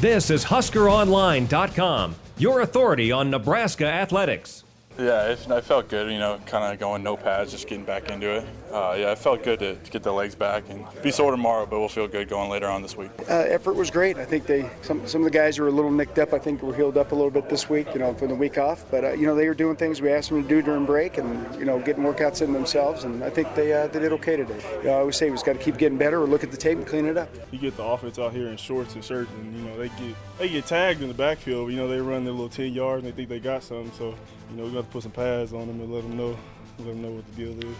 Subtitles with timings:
[0.00, 4.64] This is HuskerOnline.com, your authority on Nebraska athletics.
[4.98, 8.10] Yeah, it, I felt good, you know, kind of going no pads, just getting back
[8.10, 8.46] into it.
[8.70, 11.64] Uh, yeah, it felt good to, to, get the legs back and be sore tomorrow,
[11.64, 13.10] but we'll feel good going later on this week.
[13.28, 14.18] Uh, effort was great.
[14.18, 16.32] I think they some some of the guys who were a little nicked up.
[16.34, 18.58] I think were healed up a little bit this week, you know, from the week
[18.58, 18.84] off.
[18.90, 21.18] But uh, you know, they were doing things we asked them to do during break,
[21.18, 23.04] and you know, getting workouts in themselves.
[23.04, 24.62] And I think they uh, they did okay today.
[24.78, 26.50] You know, I always say we have got to keep getting better, or look at
[26.50, 27.28] the tape and clean it up.
[27.50, 30.16] You get the offense out here in shorts and shirts, and you know they get
[30.38, 31.70] they get tagged in the backfield.
[31.70, 33.92] You know, they run their little 10 yards and they think they got something.
[33.98, 34.14] So
[34.50, 36.36] you know, we got to put some pads on them and let them know
[36.78, 37.76] let them know what the deal is.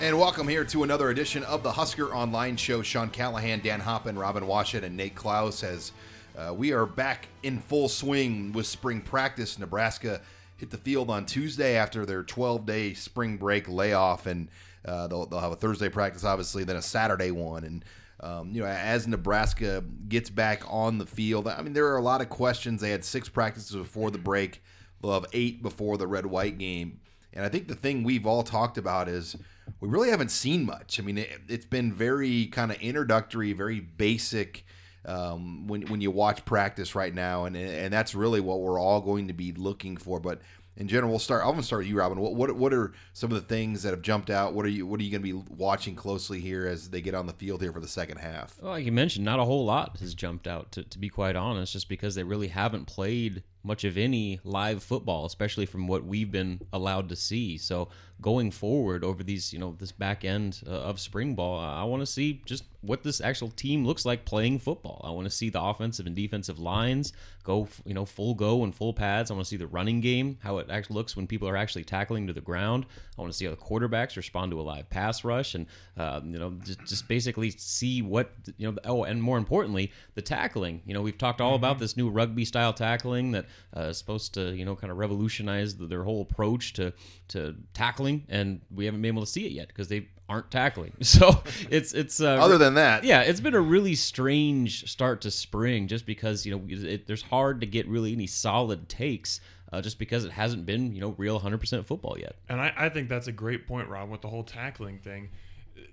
[0.00, 2.82] And welcome here to another edition of the Husker Online Show.
[2.82, 5.92] Sean Callahan, Dan Hoppen, Robin Washut, and Nate Clouse as
[6.36, 9.58] uh, we are back in full swing with spring practice.
[9.58, 10.20] Nebraska
[10.56, 14.48] hit the field on Tuesday after their 12 day spring break layoff, and
[14.84, 17.64] uh, they'll, they'll have a Thursday practice, obviously, then a Saturday one.
[17.64, 17.84] And
[18.20, 22.02] um, you know, as Nebraska gets back on the field, I mean, there are a
[22.02, 22.80] lot of questions.
[22.80, 24.62] They had six practices before the break.
[25.04, 27.00] They'll have eight before the red white game.
[27.32, 29.36] And I think the thing we've all talked about is
[29.80, 30.98] we really haven't seen much.
[30.98, 34.64] I mean, it, has been very kind of introductory, very basic
[35.04, 39.00] um, when when you watch practice right now, and and that's really what we're all
[39.00, 40.20] going to be looking for.
[40.20, 40.40] But
[40.76, 41.44] in general, we'll start.
[41.44, 42.18] I'm to start with you, Robin.
[42.18, 44.54] What, what what are some of the things that have jumped out?
[44.54, 47.14] What are you What are you going to be watching closely here as they get
[47.14, 48.56] on the field here for the second half?
[48.62, 50.72] Well, like you mentioned, not a whole lot has jumped out.
[50.72, 54.82] To, to be quite honest, just because they really haven't played much of any live
[54.82, 57.56] football, especially from what we've been allowed to see.
[57.56, 57.88] So
[58.20, 62.00] going forward over these, you know, this back end uh, of spring ball, I want
[62.00, 65.00] to see just what this actual team looks like playing football.
[65.04, 67.12] I want to see the offensive and defensive lines
[67.42, 69.30] go, you know, full go and full pads.
[69.30, 71.84] I want to see the running game, how it actually looks when people are actually
[71.84, 72.86] tackling to the ground.
[73.18, 76.20] I want to see how the quarterbacks respond to a live pass rush, and uh,
[76.24, 78.78] you know, just, just basically see what you know.
[78.84, 80.82] Oh, and more importantly, the tackling.
[80.84, 81.64] You know, we've talked all mm-hmm.
[81.64, 85.76] about this new rugby style tackling that uh, supposed to, you know, kind of revolutionize
[85.76, 86.92] their whole approach to
[87.28, 90.92] to tackling, and we haven't been able to see it yet because they aren't tackling.
[91.04, 95.30] So it's it's uh, other than that, yeah, it's been a really strange start to
[95.30, 99.40] spring, just because you know it, there's hard to get really any solid takes.
[99.72, 102.36] Uh, just because it hasn't been, you know, real 100% football yet.
[102.48, 105.30] And I, I think that's a great point, Rob, with the whole tackling thing.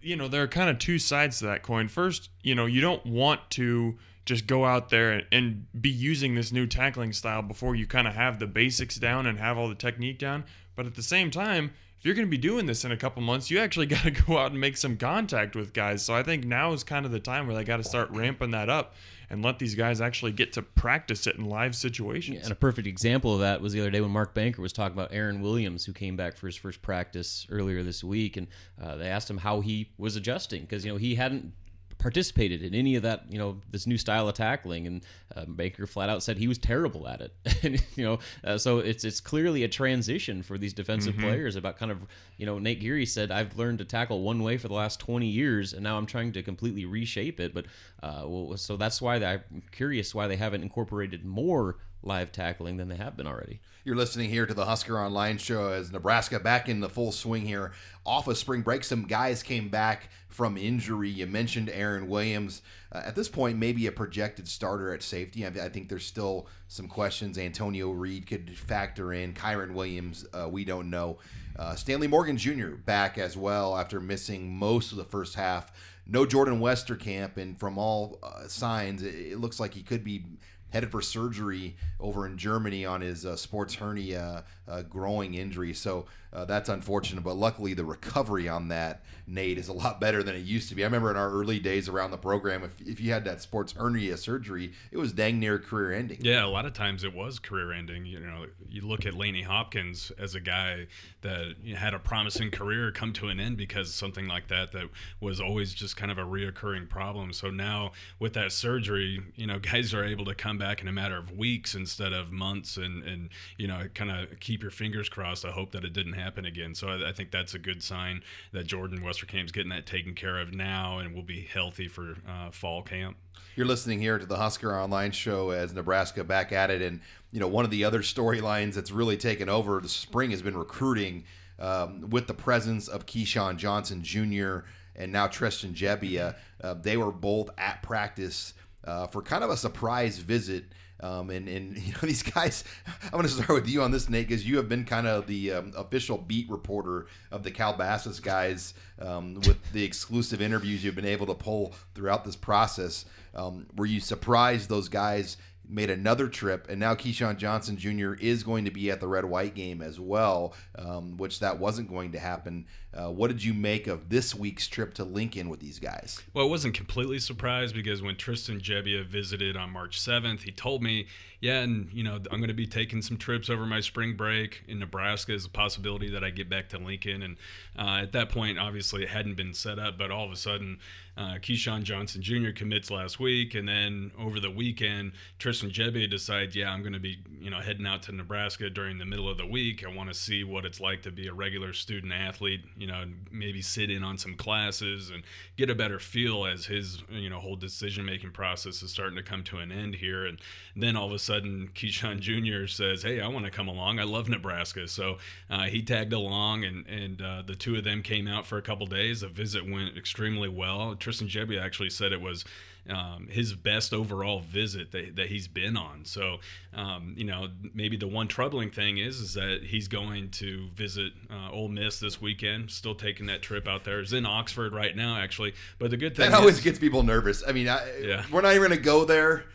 [0.01, 1.87] You know, there are kind of two sides to that coin.
[1.87, 6.35] First, you know, you don't want to just go out there and, and be using
[6.35, 9.67] this new tackling style before you kind of have the basics down and have all
[9.67, 10.43] the technique down.
[10.75, 11.71] But at the same time,
[12.01, 14.11] if you're going to be doing this in a couple months, you actually got to
[14.11, 16.03] go out and make some contact with guys.
[16.03, 18.51] So I think now is kind of the time where they got to start ramping
[18.51, 18.95] that up
[19.29, 22.37] and let these guys actually get to practice it in live situations.
[22.37, 24.73] Yeah, and a perfect example of that was the other day when Mark Banker was
[24.73, 28.47] talking about Aaron Williams, who came back for his first practice earlier this week, and
[28.81, 31.53] uh, they asked him how he was adjusting because you know he hadn't
[32.01, 34.87] participated in any of that, you know, this new style of tackling.
[34.87, 37.33] And uh, Banker flat out said he was terrible at it.
[37.63, 41.23] and, you know, uh, so it's it's clearly a transition for these defensive mm-hmm.
[41.23, 41.99] players about kind of,
[42.37, 45.27] you know, Nate Gerry said, I've learned to tackle one way for the last 20
[45.27, 47.53] years, and now I'm trying to completely reshape it.
[47.53, 47.65] But
[48.03, 52.87] uh, well, so that's why I'm curious why they haven't incorporated more live tackling than
[52.87, 53.59] they have been already.
[53.83, 57.45] You're listening here to the Husker Online Show as Nebraska back in the full swing
[57.45, 57.71] here
[58.05, 58.83] off of spring break.
[58.83, 61.09] Some guys came back from injury.
[61.09, 62.61] You mentioned Aaron Williams.
[62.91, 65.45] Uh, at this point, maybe a projected starter at safety.
[65.45, 67.37] I, I, think there's still some questions.
[67.37, 69.33] Antonio Reed could factor in.
[69.33, 71.17] Kieron Williams, uh, we don't know.
[71.57, 72.69] Uh, Stanley Morgan Jr.
[72.69, 75.71] back as well after missing most of the first half.
[76.07, 80.25] No Jordan Westerkamp, and from all uh, signs, it, it looks like he could be
[80.71, 84.43] headed for surgery over in Germany on his uh, sports hernia
[84.89, 85.73] groin injury.
[85.73, 90.23] So uh, that's unfortunate, but luckily the recovery on that, Nate, is a lot better
[90.23, 90.83] than it used to be.
[90.83, 93.73] I remember in our early days around the program, if, if you had that sports
[93.73, 96.19] hernia surgery, it was dang near career ending.
[96.21, 98.05] Yeah, a lot of times it was career ending.
[98.05, 100.87] You know, you look at Laney Hopkins as a guy
[101.21, 104.85] that had a promising career come to an end because something like that that
[105.19, 107.33] was always just kind of a reoccurring problem.
[107.33, 110.93] So now with that surgery, you know, guys are able to come back in a
[110.93, 115.09] matter of weeks instead of months, and and you know, kind of keep your fingers
[115.09, 115.45] crossed.
[115.45, 116.75] I hope that it didn't happen again.
[116.75, 120.39] So I, I think that's a good sign that Jordan Westerkamp's getting that taken care
[120.39, 123.17] of now and will be healthy for uh, fall camp.
[123.55, 127.39] You're listening here to the Husker Online Show as Nebraska back at it, and you
[127.39, 131.25] know one of the other storylines that's really taken over the spring has been recruiting
[131.59, 134.59] um, with the presence of Keyshawn Johnson Jr.
[134.95, 136.35] and now Tristan Gebbia.
[136.63, 138.53] Uh, they were both at practice
[138.85, 140.65] uh, for kind of a surprise visit
[141.01, 142.63] Um, and and you know these guys.
[143.03, 145.27] I'm going to start with you on this, Nate, because you have been kind of
[145.27, 150.95] the um, official beat reporter of the Calabasas guys um, with the exclusive interviews you've
[150.95, 153.05] been able to pull throughout this process.
[153.33, 155.37] Um, were you surprised those guys?
[155.71, 158.13] made another trip, and now Keyshawn Johnson Jr.
[158.13, 161.89] is going to be at the red white game as well, um, which that wasn't
[161.89, 162.65] going to happen.
[162.93, 166.21] Uh, what did you make of this week's trip to Lincoln with these guys?
[166.33, 170.83] Well, I wasn't completely surprised because when Tristan Gebbia visited on March 7th, he told
[170.83, 171.07] me,
[171.39, 174.63] yeah, and you know, I'm going to be taking some trips over my spring break
[174.67, 175.33] in Nebraska.
[175.33, 177.37] Is a possibility that I get back to Lincoln, and
[177.77, 180.77] uh, at that point, obviously, it hadn't been set up, but all of a sudden,
[181.17, 182.51] uh, Keyshawn Johnson Jr.
[182.55, 186.99] commits last week, and then over the weekend, Tristan Gebbia decides, yeah, I'm going to
[186.99, 189.83] be, you know, heading out to Nebraska during the middle of the week.
[189.85, 193.03] I want to see what it's like to be a regular student athlete, you know,
[193.29, 195.21] maybe sit in on some classes and
[195.55, 199.21] get a better feel as his, you know, whole decision making process is starting to
[199.21, 200.25] come to an end here.
[200.25, 200.39] And
[200.75, 202.65] then all of a sudden, Keyshawn Jr.
[202.65, 203.99] says, hey, I want to come along.
[203.99, 204.87] I love Nebraska.
[204.87, 208.57] So uh, he tagged along, and and uh, the two of them came out for
[208.57, 209.21] a couple days.
[209.21, 210.95] The visit went extremely well.
[210.95, 212.45] Tristan Gebbia actually said it was
[212.89, 216.03] um, his best overall visit that, that he's been on.
[216.05, 216.37] So,
[216.73, 221.13] um, you know, maybe the one troubling thing is is that he's going to visit
[221.29, 222.71] uh, Ole Miss this weekend.
[222.71, 223.99] Still taking that trip out there.
[223.99, 225.53] He's in Oxford right now, actually.
[225.79, 227.43] But the good thing that always is, gets people nervous.
[227.47, 228.25] I mean, I, Yeah.
[228.31, 229.45] we're not even going to go there.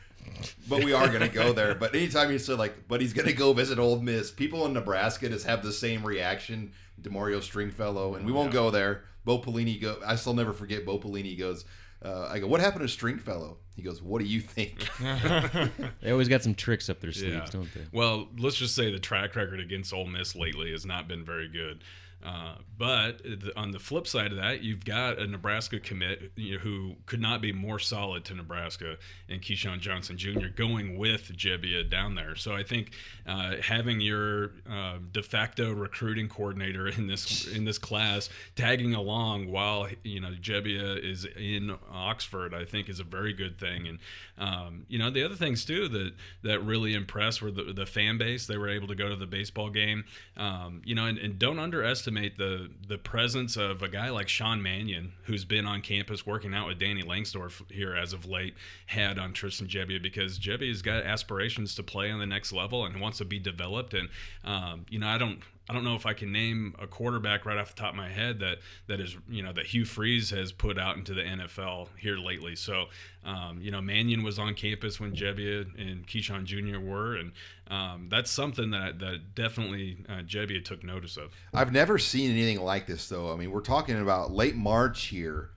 [0.68, 1.74] But we are going to go there.
[1.74, 4.72] But anytime you say like, but he's going to go visit Ole Miss, people in
[4.72, 6.72] Nebraska just have the same reaction.
[7.00, 9.04] Demario Stringfellow, and we won't go there.
[9.24, 9.96] Bo Pelini go.
[10.04, 10.84] I still never forget.
[10.84, 11.64] Bo Pelini goes.
[12.04, 13.56] Uh, I go, what happened to Stringfellow?
[13.74, 14.88] He goes, what do you think?
[16.02, 17.46] They always got some tricks up their sleeves, Yeah.
[17.50, 17.80] don't they?
[17.92, 21.48] Well, let's just say the track record against Ole Miss lately has not been very
[21.48, 21.82] good.
[22.26, 23.22] Uh, but
[23.56, 27.20] on the flip side of that, you've got a Nebraska commit you know, who could
[27.20, 28.96] not be more solid to Nebraska
[29.28, 30.48] and Keyshawn Johnson Jr.
[30.54, 32.34] going with Gebbia down there.
[32.34, 32.90] So I think
[33.28, 39.52] uh, having your uh, de facto recruiting coordinator in this in this class tagging along
[39.52, 43.86] while you know Gebbia is in Oxford, I think is a very good thing.
[43.86, 43.98] And
[44.36, 46.12] um, you know the other things too that
[46.42, 48.48] that really impressed were the, the fan base.
[48.48, 50.04] They were able to go to the baseball game.
[50.36, 54.62] Um, you know, and, and don't underestimate the the presence of a guy like Sean
[54.62, 58.54] Mannion, who's been on campus working out with Danny Langsdorf here as of late,
[58.86, 63.00] had on Tristan Gebbia because Gebbia's got aspirations to play on the next level and
[63.00, 63.94] wants to be developed.
[63.94, 64.08] And
[64.44, 67.58] um, you know, I don't I don't know if I can name a quarterback right
[67.58, 70.52] off the top of my head that that is you know that Hugh Freeze has
[70.52, 72.54] put out into the NFL here lately.
[72.54, 72.86] So
[73.24, 76.78] um, you know Mannion was on campus when Gebbia and Keyshawn Jr.
[76.78, 77.32] were, and
[77.68, 81.32] um, that's something that that definitely uh, Gebbia took notice of.
[81.52, 83.32] I've never seen anything like this, though.
[83.32, 85.50] I mean, we're talking about late March here,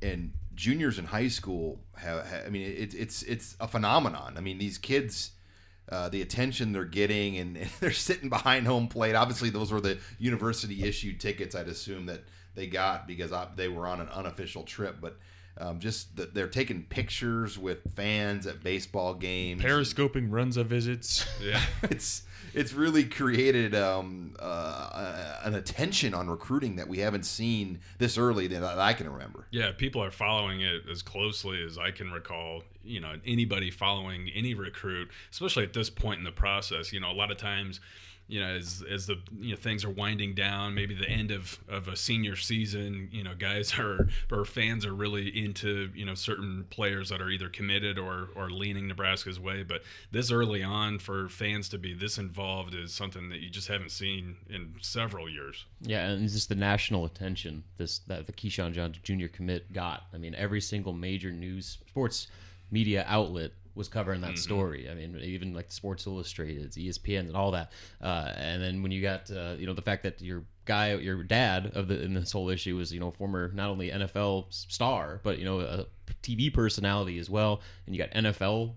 [0.00, 2.26] and juniors in high school have.
[2.26, 4.34] have I mean, it's it's it's a phenomenon.
[4.36, 5.32] I mean, these kids.
[5.90, 9.14] Uh, the attention they're getting, and, and they're sitting behind home plate.
[9.14, 11.54] Obviously, those were the university issued tickets.
[11.54, 12.22] I'd assume that
[12.54, 14.96] they got because I, they were on an unofficial trip.
[15.00, 15.18] But
[15.58, 19.62] um, just that they're taking pictures with fans at baseball games.
[19.62, 21.26] Periscoping runs of visits.
[21.42, 21.62] Yeah.
[21.84, 22.22] it's
[22.54, 28.46] it's really created um, uh, an attention on recruiting that we haven't seen this early
[28.48, 29.46] that I can remember.
[29.50, 32.62] Yeah, people are following it as closely as I can recall.
[32.82, 36.92] You know, anybody following any recruit, especially at this point in the process.
[36.92, 37.80] You know, a lot of times,
[38.30, 41.58] you know, as as the you know things are winding down, maybe the end of
[41.68, 46.14] of a senior season, you know, guys are or fans are really into you know
[46.14, 49.64] certain players that are either committed or or leaning Nebraska's way.
[49.64, 49.82] But
[50.12, 53.90] this early on, for fans to be this involved is something that you just haven't
[53.90, 55.66] seen in several years.
[55.80, 59.26] Yeah, and it's just the national attention this that the Keyshawn Johnson Jr.
[59.26, 60.04] commit got.
[60.14, 62.28] I mean, every single major news sports
[62.70, 64.88] media outlet was covering that story.
[64.90, 67.72] I mean, even like Sports Illustrated, ESPN, and all that.
[68.02, 71.22] Uh, and then when you got uh, you know the fact that your guy, your
[71.22, 75.20] dad of the in this whole issue was you know former not only NFL star
[75.22, 75.86] but you know a
[76.22, 78.74] TV personality as well, and you got NFL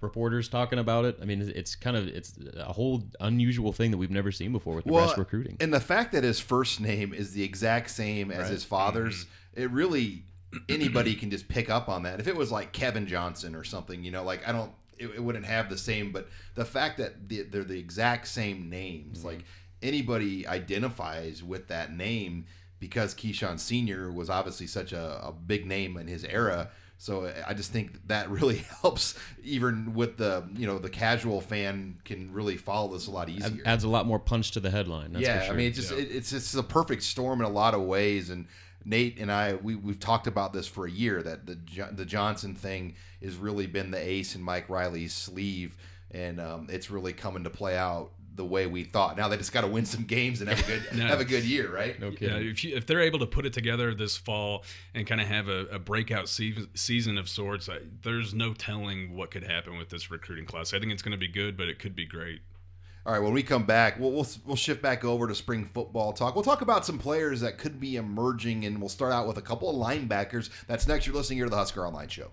[0.00, 1.18] reporters talking about it.
[1.20, 4.52] I mean, it's- it's kind of it's a whole unusual thing that we've never seen
[4.52, 5.56] before with Nebraska recruiting.
[5.60, 9.70] And the fact that his first name is the exact same as his father's, it
[9.70, 10.24] really
[10.68, 12.20] anybody can just pick up on that.
[12.20, 15.22] If it was like Kevin Johnson or something, you know, like I don't, it, it
[15.22, 16.12] wouldn't have the same.
[16.12, 19.28] But the fact that the, they're the exact same names, mm-hmm.
[19.28, 19.44] like
[19.82, 22.46] anybody identifies with that name
[22.78, 26.70] because Keyshawn Senior was obviously such a, a big name in his era.
[26.98, 31.98] So I just think that really helps, even with the you know the casual fan
[32.04, 33.62] can really follow this a lot easier.
[33.66, 35.12] adds a lot more punch to the headline.
[35.12, 35.54] That's yeah, for sure.
[35.54, 38.30] I mean, it's just it, it's it's a perfect storm in a lot of ways.
[38.30, 38.46] And
[38.86, 41.58] Nate and I, we we've talked about this for a year that the
[41.92, 45.76] the Johnson thing has really been the ace in Mike Riley's sleeve
[46.12, 49.16] and um, it's really coming to play out the way we thought.
[49.16, 51.06] Now they just got to win some games and have a good No.
[51.06, 51.98] have a good year, right?
[51.98, 54.64] No Yeah, if, you, if they're able to put it together this fall
[54.94, 59.16] and kind of have a, a breakout se- season of sorts, I, there's no telling
[59.16, 60.74] what could happen with this recruiting class.
[60.74, 62.40] I think it's going to be good, but it could be great.
[63.06, 66.12] All right, when we come back, we'll, we'll we'll shift back over to spring football
[66.12, 66.34] talk.
[66.34, 69.42] We'll talk about some players that could be emerging, and we'll start out with a
[69.42, 70.50] couple of linebackers.
[70.66, 71.06] That's next.
[71.06, 72.32] You're listening here to the Husker Online Show.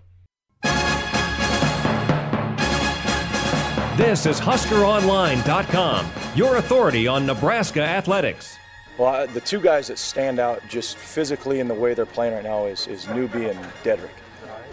[3.96, 8.58] This is HuskerOnline.com, your authority on Nebraska athletics.
[8.98, 12.44] Well, the two guys that stand out just physically in the way they're playing right
[12.44, 14.10] now is, is Newby and Dedrick.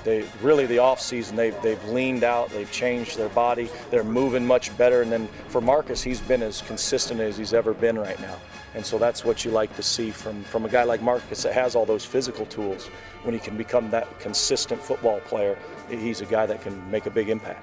[0.04, 4.76] They really the offseason they've they've leaned out, they've changed their body, they're moving much
[4.78, 5.02] better.
[5.02, 8.37] And then for Marcus, he's been as consistent as he's ever been right now.
[8.75, 11.52] And so that's what you like to see from, from a guy like Marcus that
[11.54, 12.87] has all those physical tools.
[13.25, 17.11] When he can become that consistent football player, he's a guy that can make a
[17.11, 17.62] big impact.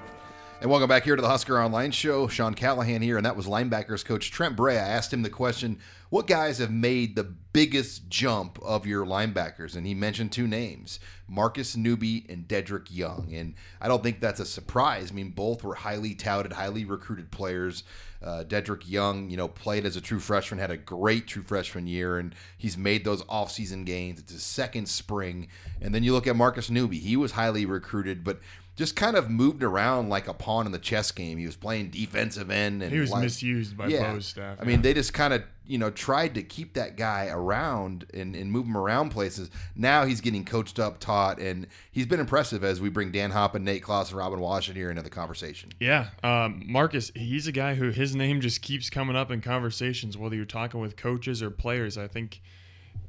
[0.60, 2.26] And welcome back here to the Husker Online Show.
[2.26, 4.76] Sean Callahan here, and that was linebackers coach Trent Bray.
[4.76, 5.78] I asked him the question,
[6.10, 9.76] what guys have made the biggest jump of your linebackers?
[9.76, 10.98] And he mentioned two names,
[11.28, 13.32] Marcus Newby and Dedrick Young.
[13.32, 15.12] And I don't think that's a surprise.
[15.12, 17.84] I mean, both were highly touted, highly recruited players.
[18.20, 21.86] Uh, Dedrick Young, you know, played as a true freshman, had a great true freshman
[21.86, 24.18] year, and he's made those offseason gains.
[24.18, 25.46] It's his second spring.
[25.80, 26.98] And then you look at Marcus Newby.
[26.98, 28.40] He was highly recruited, but
[28.78, 31.36] just kind of moved around like a pawn in the chess game.
[31.36, 34.82] He was playing defensive end, and He was like- misused by Bo's staff, I mean,
[34.82, 38.64] they just kind of you know tried to keep that guy around and, and move
[38.66, 39.50] him around places.
[39.74, 43.62] Now he's getting coached up, taught, and he's been impressive as we bring Dan Hoppen,
[43.62, 45.70] Nate Clouse, and Robin Washut here into the conversation.
[45.80, 50.16] Yeah, um, Marcus, he's a guy who his name just keeps coming up in conversations,
[50.16, 51.98] whether you're talking with coaches or players.
[51.98, 52.40] I think,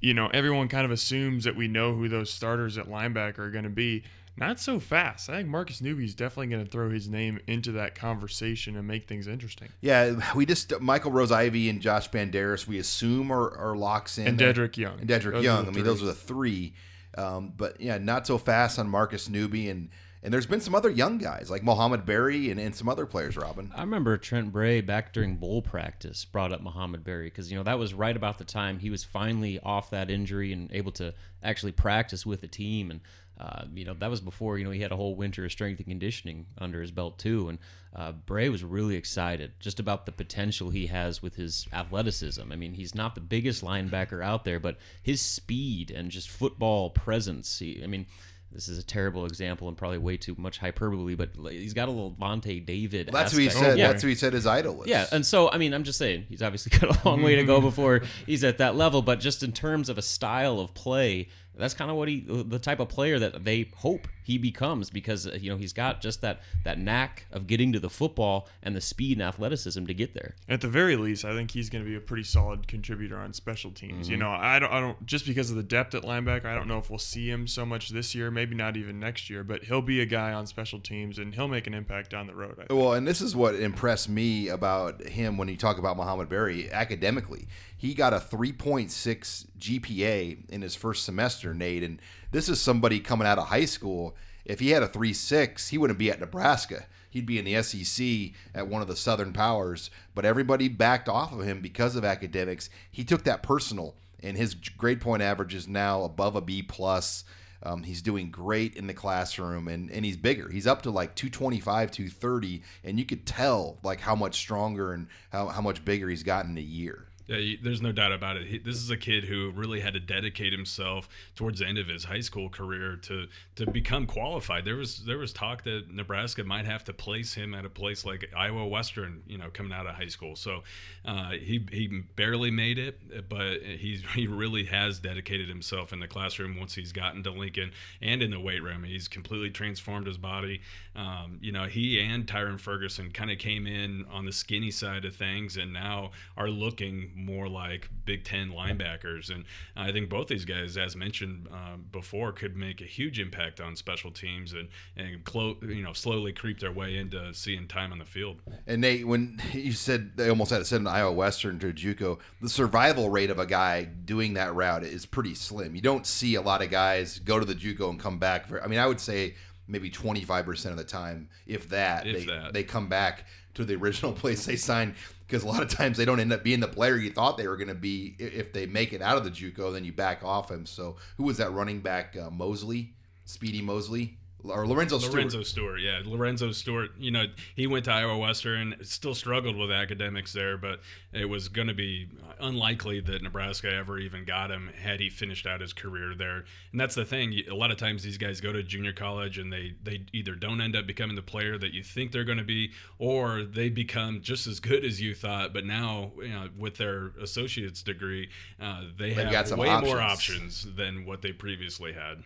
[0.02, 3.52] you know, everyone kind of assumes that we know who those starters at linebacker are
[3.52, 4.04] going to be.
[4.40, 5.30] Not so fast.
[5.30, 8.88] I think Marcus Newby is definitely going to throw his name into that conversation and
[8.88, 9.70] make things interesting.
[9.82, 12.68] Yeah, we just Michael Rose Ivey and Josh Banderas.
[12.68, 15.00] We assume are, are locks in, And Dedrick Young.
[15.00, 15.68] and Dedrick Those Young.
[15.68, 16.74] I mean, those are the three.
[17.18, 19.90] Um, but yeah, not so fast on Marcus Newby, and
[20.22, 23.38] and there's been some other young guys like Mohamed Barry and, and some other players.
[23.38, 27.58] Robin, I remember Trent Bray back during bowl practice brought up Muhammad Barry because you
[27.58, 30.92] know that was right about the time he was finally off that injury and able
[30.94, 33.02] to actually practice with the team and
[33.40, 35.80] uh, you know that was before you know he had a whole winter of strength
[35.80, 37.60] and conditioning under his belt too and
[37.96, 42.52] uh, Bray was really excited just about the potential he has with his athleticism.
[42.52, 46.90] I mean he's not the biggest linebacker out there but his speed and just football
[46.90, 47.60] presence.
[47.60, 48.08] He, I mean
[48.52, 51.92] this is a terrible example and probably way too much hyperbole, but he's got a
[51.92, 53.10] little Lavonte David.
[53.12, 53.66] that's what he aspect.
[53.66, 53.78] said.
[53.78, 53.88] Yeah.
[53.88, 54.88] That's what he said his idol was.
[54.88, 57.44] Yeah, and so I mean, I'm just saying he's obviously got a long way to
[57.44, 57.68] go mm-hmm.
[57.68, 59.02] before he's at that level.
[59.02, 62.60] But just in terms of a style of play, that's kind of what he, the
[62.60, 66.22] type of player that they hope he becomes because uh, you know he's got just
[66.22, 70.14] that that knack of getting to the football and the speed and athleticism to get
[70.14, 70.36] there.
[70.48, 73.34] At the very least, I think he's going to be a pretty solid contributor on
[73.34, 74.08] special teams.
[74.08, 74.20] You Mhm.
[74.20, 76.78] know, I don't, I don't just because of the depth at linebacker, I don't know
[76.78, 79.82] if we'll see him so much this year, maybe not even next year, but he'll
[79.82, 82.54] be a guy on special teams and he'll make an impact down the road.
[82.62, 82.80] I think.
[82.80, 86.72] Well, and this is what impressed me about him when you talk about Muhammad Barry
[86.72, 87.48] academically.
[87.76, 93.28] He got a 3.6 GPA in his first semester, Nate, and this is somebody coming
[93.28, 94.16] out of high school.
[94.46, 96.86] If he had a 3 6, he wouldn't be at Nebraska.
[97.10, 101.34] He'd be in the SEC at one of the Southern Powers, but everybody backed off
[101.34, 102.70] of him because of academics.
[102.92, 107.24] He took that personal, and his grade point average is now above a B plus.
[107.62, 110.50] Um, he's doing great in the classroom, and, and he's bigger.
[110.50, 115.08] He's up to like 225, 230, and you could tell like how much stronger and
[115.32, 117.09] how, how much bigger he's gotten in a year.
[117.30, 118.48] Yeah, there's no doubt about it.
[118.48, 121.88] He, this is a kid who really had to dedicate himself towards the end of
[121.88, 124.66] his high school career to to become qualified.
[124.66, 128.04] There was there was talk that Nebraska might have to place him at a place
[128.04, 130.36] like Iowa Western, you know, coming out of high school.
[130.36, 130.64] So
[131.06, 136.08] uh, he he barely made it, but he's he really has dedicated himself in the
[136.08, 137.72] classroom once he's gotten to Lincoln
[138.02, 138.84] and in the weight room.
[138.84, 140.62] He's completely transformed his body.
[140.96, 145.06] Um, you know, he and Tyrin Ferguson kind of came in on the skinny side
[145.06, 149.30] of things, and now are looking more like Big Ten linebackers.
[149.30, 149.46] And
[149.76, 153.76] I think both these guys, as mentioned um, before, could make a huge impact on
[153.76, 158.00] special teams and and clo- you know slowly creep their way into seeing time on
[158.00, 158.42] the field.
[158.68, 162.20] And Nate, when you said they almost had to send an Iowa Western to JUCO,
[162.42, 165.76] the survival rate of a guy doing that route is pretty slim.
[165.76, 168.48] You don't see a lot of guys go to the JUCO and come back.
[168.48, 169.36] For, I mean, I would say
[169.68, 172.54] maybe 25% of the time, if that, If they, that.
[172.54, 173.26] they come back
[173.60, 174.96] to the original place they signed
[175.28, 177.48] because a lot of times they don't end up being the player you thought they
[177.48, 178.16] were going to be.
[178.20, 180.66] If they make it out of the JUCO, then you back off him.
[180.66, 182.18] So who was that running back?
[182.18, 182.94] Uh, Mosley,
[183.26, 184.19] Speedy Mosley.
[184.44, 185.14] Or Lorenzo Stewart.
[185.16, 186.92] Lorenzo Stewart, yeah, Lorenzo Stewart.
[186.98, 190.80] You know, he went to Iowa Western, still struggled with academics there, but
[191.12, 192.08] it was going to be
[192.40, 196.46] unlikely that Nebraska ever even got him had he finished out his career there.
[196.72, 197.34] And that's the thing.
[197.50, 200.62] A lot of times these guys go to junior college and they they either don't
[200.62, 204.22] end up becoming the player that you think they're going to be, or they become
[204.22, 205.54] just as good as you thought.
[205.54, 208.30] But now, you know, with their associate's degree,
[208.62, 210.66] uh, they They've have way more options.
[210.66, 212.24] options than what they previously had.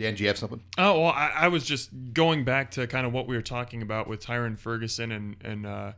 [0.00, 0.60] Dan, do you have something?
[0.78, 3.82] Oh well, I, I was just going back to kind of what we were talking
[3.82, 5.92] about with Tyrin Ferguson and and uh,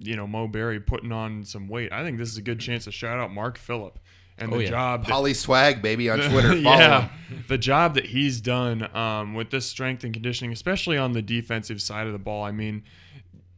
[0.00, 1.92] you know Mo Barry putting on some weight.
[1.92, 4.00] I think this is a good chance to shout out Mark Philipp
[4.36, 4.70] and Oh, the yeah.
[4.70, 5.04] job.
[5.06, 6.56] Polly Swag, baby, on Twitter.
[6.56, 7.08] Yeah,
[7.46, 11.80] the job that he's done um, with this strength and conditioning, especially on the defensive
[11.80, 12.42] side of the ball.
[12.42, 12.82] I mean,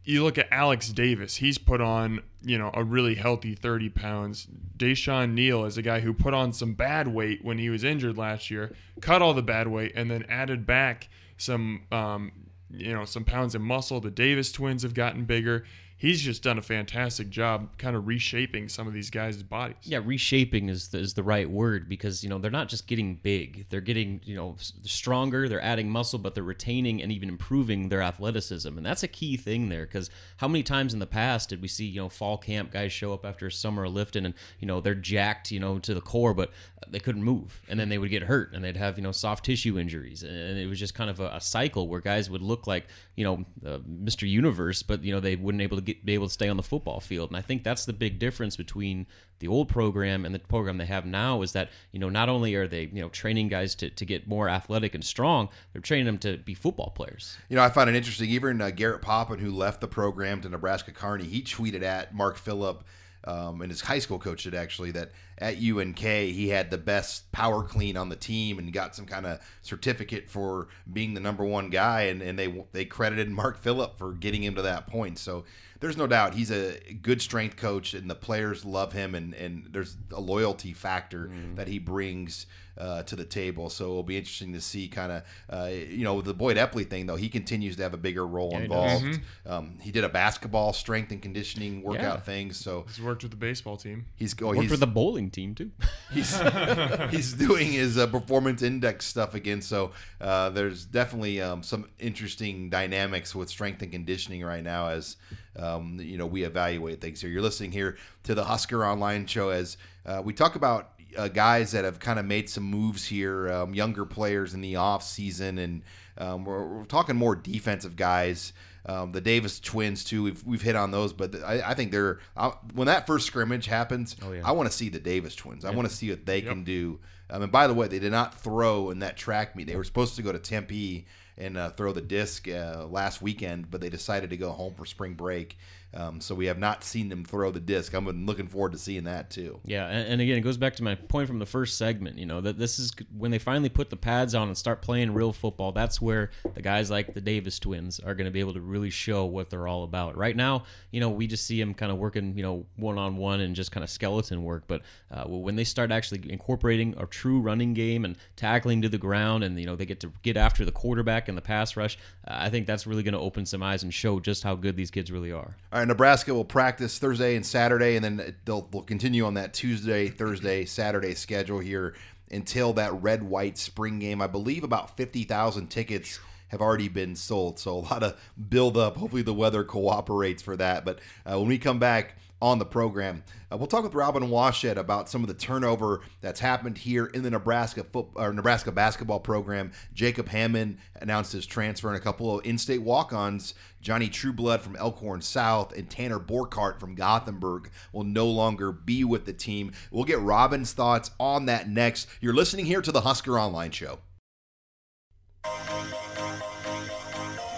[0.08, 4.48] you look at Alex Davis; he's put on you know a really healthy 30 pounds.
[4.78, 8.16] DaiShon Neal is a guy who put on some bad weight when he was injured
[8.16, 12.32] last year, cut all the bad weight, and then added back some um,
[12.70, 14.00] you know some pounds of muscle.
[14.00, 15.64] The Davis twins have gotten bigger.
[15.98, 19.76] He's just done a fantastic job, kind of reshaping some of these guys' bodies.
[19.82, 23.16] Yeah, reshaping is the, is the right word because you know they're not just getting
[23.16, 25.48] big; they're getting you know stronger.
[25.48, 29.36] They're adding muscle, but they're retaining and even improving their athleticism, and that's a key
[29.36, 29.86] thing there.
[29.86, 32.92] Because how many times in the past did we see you know fall camp guys
[32.92, 36.00] show up after summer of lifting and you know they're jacked you know to the
[36.00, 38.98] core, but uh, they couldn't move, and then they would get hurt and they'd have
[38.98, 42.00] you know soft tissue injuries, and it was just kind of a, a cycle where
[42.00, 42.86] guys would look like
[43.18, 44.28] you know uh, Mr.
[44.28, 46.62] Universe, but you know they wouldn't able to get be able to stay on the
[46.62, 49.06] football field, and I think that's the big difference between
[49.40, 52.54] the old program and the program they have now is that you know not only
[52.54, 56.06] are they you know training guys to, to get more athletic and strong they're training
[56.06, 58.30] them to be football players You know, I find it interesting.
[58.30, 62.36] Even uh, Garrett Poppin, who left the program to Nebraska Kearney, he tweeted at Mark
[62.36, 62.84] Philipp,
[63.24, 67.30] um, and his high school coach did actually, that at UNK he had the best
[67.32, 71.44] power clean on the team and got some kind of certificate for being the number
[71.44, 72.02] one guy.
[72.02, 75.18] And, and they they credited Mark Philipp for getting him to that point.
[75.18, 75.44] So
[75.80, 79.68] there's no doubt he's a good strength coach, and the players love him, and, and
[79.70, 83.68] there's a loyalty factor that he brings uh, to the table.
[83.70, 87.06] So it'll be interesting to see kind of, uh, you know, the Boyd Epley thing,
[87.06, 89.02] though, he continues to have a bigger role Yeah, he does.
[89.02, 89.20] involved.
[89.46, 92.20] Um, he did a basketball strength and conditioning workout Yeah.
[92.20, 92.52] thing.
[92.52, 94.06] So He's worked with the baseball team.
[94.14, 95.72] he's going oh, Worked he's, for the bowling team too
[96.12, 96.40] he's
[97.10, 99.60] he's doing his uh, performance index stuff again.
[99.60, 105.16] So uh, there's definitely um, some interesting dynamics with strength and conditioning right now as
[105.58, 107.30] um, you know we evaluate things here.
[107.30, 111.72] You're listening here to the Husker Online Show as uh, we talk about uh, guys
[111.72, 115.58] that have kind of made some moves here, um, younger players in the off season,
[115.58, 115.82] and
[116.18, 118.52] um, we're, we're talking more defensive guys.
[118.86, 120.22] Um, the Davis twins too.
[120.22, 123.66] We've, we've hit on those, but I, I think they're I, when that first scrimmage
[123.66, 124.16] happens.
[124.22, 124.40] Oh, yeah.
[124.44, 125.64] I want to see the Davis twins.
[125.64, 126.98] I want to see what they can do.
[127.30, 129.66] Um, and by the way, they did not throw in that track meet.
[129.66, 131.06] They were supposed to go to Tempe
[131.38, 134.84] and uh, throw the disc uh, last weekend, but they decided to go home for
[134.84, 135.56] spring break.
[135.94, 137.94] Um, so we have not seen them throw the disc.
[137.94, 139.60] I'm looking forward to seeing that too.
[139.64, 142.18] Yeah, and, and again, it goes back to my point from the first segment.
[142.18, 145.14] You know that this is when they finally put the pads on and start playing
[145.14, 145.72] real football.
[145.72, 148.90] That's where the guys like the Davis twins are going to be able to really
[148.90, 150.16] show what they're all about.
[150.16, 153.16] Right now, you know, we just see them kind of working, you know, one on
[153.16, 154.64] one and just kind of skeleton work.
[154.66, 158.98] But uh, when they start actually incorporating a true running game and tackling to the
[158.98, 161.96] ground, and you know they get to get after the quarterback and the pass rush,
[162.26, 164.76] uh, I think that's really going to open some eyes and show just how good
[164.76, 165.56] these kids really are.
[165.72, 169.52] All right, Nebraska will practice Thursday and Saturday, and then they'll, they'll continue on that
[169.52, 171.94] Tuesday, Thursday, Saturday schedule here
[172.30, 174.20] until that red white spring game.
[174.20, 178.96] I believe about 50,000 tickets have already been sold, so a lot of build up.
[178.96, 180.84] Hopefully, the weather cooperates for that.
[180.84, 183.24] But uh, when we come back, on the program.
[183.50, 187.22] Uh, we'll talk with Robin Washut about some of the turnover that's happened here in
[187.22, 189.72] the Nebraska foot, or Nebraska basketball program.
[189.92, 195.20] Jacob Hammond announced his transfer, and a couple of in-state walk-ons, Johnny Trueblood from Elkhorn
[195.22, 199.72] South and Tanner Borchardt from Gothenburg, will no longer be with the team.
[199.90, 202.08] We'll get Robin's thoughts on that next.
[202.20, 203.98] You're listening here to the Husker Online Show.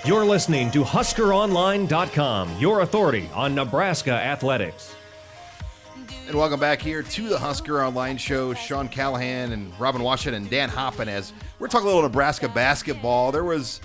[0.03, 4.95] You're listening to HuskerOnline.com, your authority on Nebraska athletics.
[6.27, 8.55] And welcome back here to the Husker Online Show.
[8.55, 13.31] Sean Callahan and Robin Washut and Dan Hoppen as we're talking a little Nebraska basketball.
[13.31, 13.83] There was,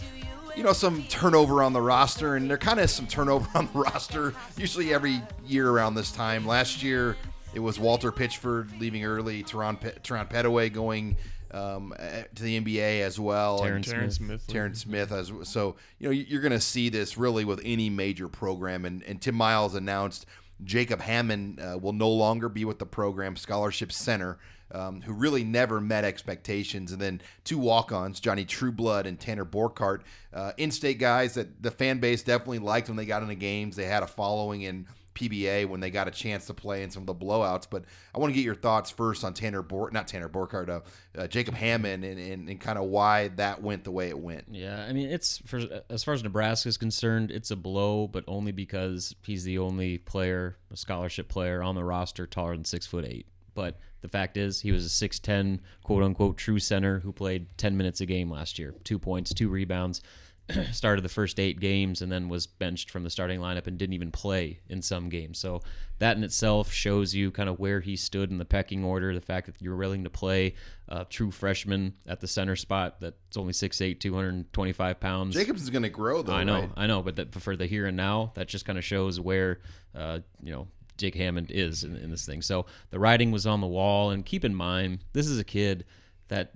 [0.56, 3.68] you know, some turnover on the roster, and there kind of is some turnover on
[3.74, 6.48] the roster usually every year around this time.
[6.48, 7.18] Last year,
[7.54, 11.18] it was Walter Pitchford leaving early, Terran, Pe- Terran Petteway going
[11.56, 11.94] um,
[12.36, 13.58] to the NBA as well.
[13.58, 14.42] and Terrence Terrence Smith.
[14.42, 14.54] Smith.
[14.54, 18.28] Terrence Smith as so you know you're going to see this really with any major
[18.28, 20.26] program and, and Tim Miles announced
[20.64, 24.38] Jacob Hammond uh, will no longer be with the program, scholarship center,
[24.72, 26.92] um, who really never met expectations.
[26.92, 30.02] And then two walk ons, Johnny Trueblood and Tanner Borchardt,
[30.34, 33.76] uh, in state guys that the fan base definitely liked when they got into games.
[33.76, 37.04] They had a following in PBA when they got a chance to play in some
[37.04, 37.68] of the blowouts.
[37.70, 40.82] But I want to get your thoughts first on Tanner Bor, not Tanner Borchardt, uh,
[41.18, 44.46] uh, Jacob Hammond, and, and, and kind of why that went the way it went.
[44.52, 48.24] Yeah, I mean, it's for as far as Nebraska is concerned, it's a blow, but
[48.28, 52.86] only because he's the only player, a scholarship player on the roster taller than six
[52.86, 53.28] foot eight.
[53.56, 57.76] But the fact is, he was a 6'10, quote unquote, true center who played 10
[57.76, 58.76] minutes a game last year.
[58.84, 60.02] Two points, two rebounds,
[60.72, 63.94] started the first eight games, and then was benched from the starting lineup and didn't
[63.94, 65.40] even play in some games.
[65.40, 65.62] So
[66.00, 69.14] that in itself shows you kind of where he stood in the pecking order.
[69.14, 70.56] The fact that you're willing to play
[70.88, 75.36] a true freshman at the center spot that's only 6'8, 225 pounds.
[75.36, 76.34] Jacobson's going to grow, though.
[76.34, 76.72] I know, right?
[76.78, 79.62] I know, but that, for the here and now, that just kind of shows where,
[79.96, 82.42] uh, you know, Jake Hammond is in, in, this thing.
[82.42, 85.86] So the writing was on the wall, and keep in mind, this is a kid
[86.28, 86.52] that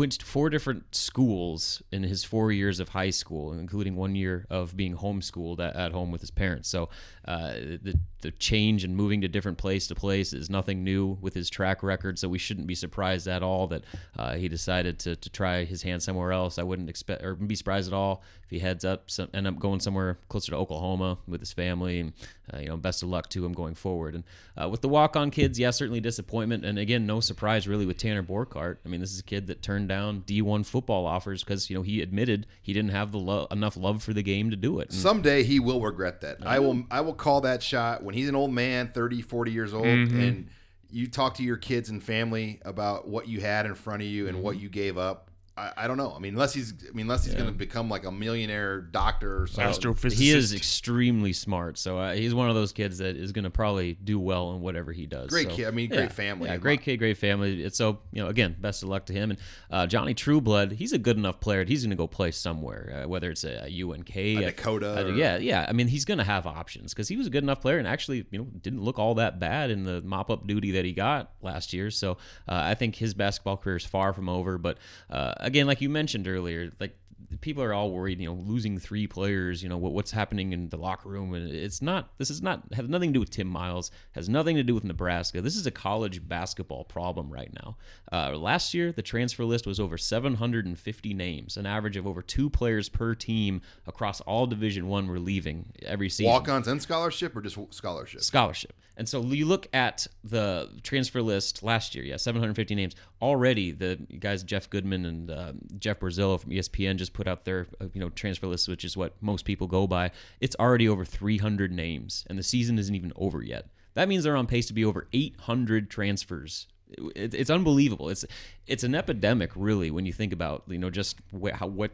[0.00, 4.46] went to four different schools in his four years of high school, including one year
[4.48, 6.70] of being homeschooled at, at home with his parents.
[6.70, 6.88] So
[7.28, 11.34] uh, the the change and moving to different place to place is nothing new with
[11.34, 12.18] his track record.
[12.18, 13.82] So we shouldn't be surprised at all that
[14.18, 16.58] uh, he decided to, to try his hand somewhere else.
[16.58, 19.58] I wouldn't expect or be surprised at all if he heads up some, end up
[19.58, 22.00] going somewhere closer to Oklahoma with his family.
[22.00, 22.12] And
[22.52, 24.14] uh, you know, best of luck to him going forward.
[24.14, 24.24] And
[24.60, 26.64] uh, with the walk on kids, yeah, certainly disappointment.
[26.64, 28.78] And again, no surprise really with Tanner Borchardt.
[28.84, 31.82] I mean, this is a kid that turned down D1 football offers because you know
[31.82, 34.90] he admitted he didn't have the lo- enough love for the game to do it.
[34.90, 36.38] And Someday he will regret that.
[36.44, 36.84] I will.
[36.90, 40.28] I will call that shot when he's an old man, 30, 40 years old, Mhm.
[40.28, 40.48] and
[40.90, 44.26] you talk to your kids and family about what you had in front of you
[44.26, 45.29] and what you gave up.
[45.56, 46.12] I, I don't know.
[46.14, 47.40] I mean, unless he's, I mean, unless he's Yeah.
[47.40, 50.10] going to become like a millionaire doctor or something.
[50.12, 53.50] He is extremely smart, so uh, he's one of those kids that is going to
[53.50, 55.28] probably do well in whatever he does.
[55.28, 55.66] Great So, kid.
[55.66, 56.48] I mean, great family.
[56.48, 57.62] Yeah, great kid, great family.
[57.62, 59.30] It's so you know, again, best of luck to him.
[59.30, 59.38] And
[59.70, 61.64] uh, Johnny Trueblood, he's a good enough player.
[61.64, 65.10] He's going to go play somewhere, uh, whether it's a, a UNK, A Dakota or-
[65.14, 65.66] yeah, yeah.
[65.68, 67.86] I mean, he's going to have options because he was a good enough player and
[67.88, 70.92] actually, you know, didn't look all that bad in the mop up duty that he
[70.92, 71.90] got last year.
[71.90, 72.12] So
[72.48, 74.56] uh, I think his basketball career is far from over.
[74.56, 74.78] But
[75.10, 76.96] uh, again, like you mentioned earlier, like
[77.40, 80.68] people are all worried, you know, losing three players, you know, what, what's happening in
[80.68, 81.34] the locker room.
[81.34, 84.56] And it's not, this is not, has nothing to do with Tim Miles, has nothing
[84.56, 85.40] to do with Nebraska.
[85.40, 87.76] This is a college basketball problem right now.
[88.10, 92.50] Uh, last year, the transfer list was over 750 names, an average of over two
[92.50, 97.42] players per team across all Division One were leaving every season Walk-ons and scholarship or
[97.42, 98.22] just scholarship?
[98.22, 98.72] scholarship.
[99.00, 102.94] And so you look at the transfer list last year, yeah, 750 names.
[103.22, 107.66] Already, the guys Jeff Goodman and uh, Jeff Borzello from ESPN just put out their
[107.82, 110.10] uh, you know transfer list, which is what most people go by.
[110.40, 113.66] It's already over 300 names, and the season isn't even over yet.
[113.92, 116.66] That means they're on pace to be over 800 transfers.
[117.14, 118.08] It, it's unbelievable.
[118.08, 118.24] It's
[118.66, 121.90] it's an epidemic, really, when you think about you know just wh- how what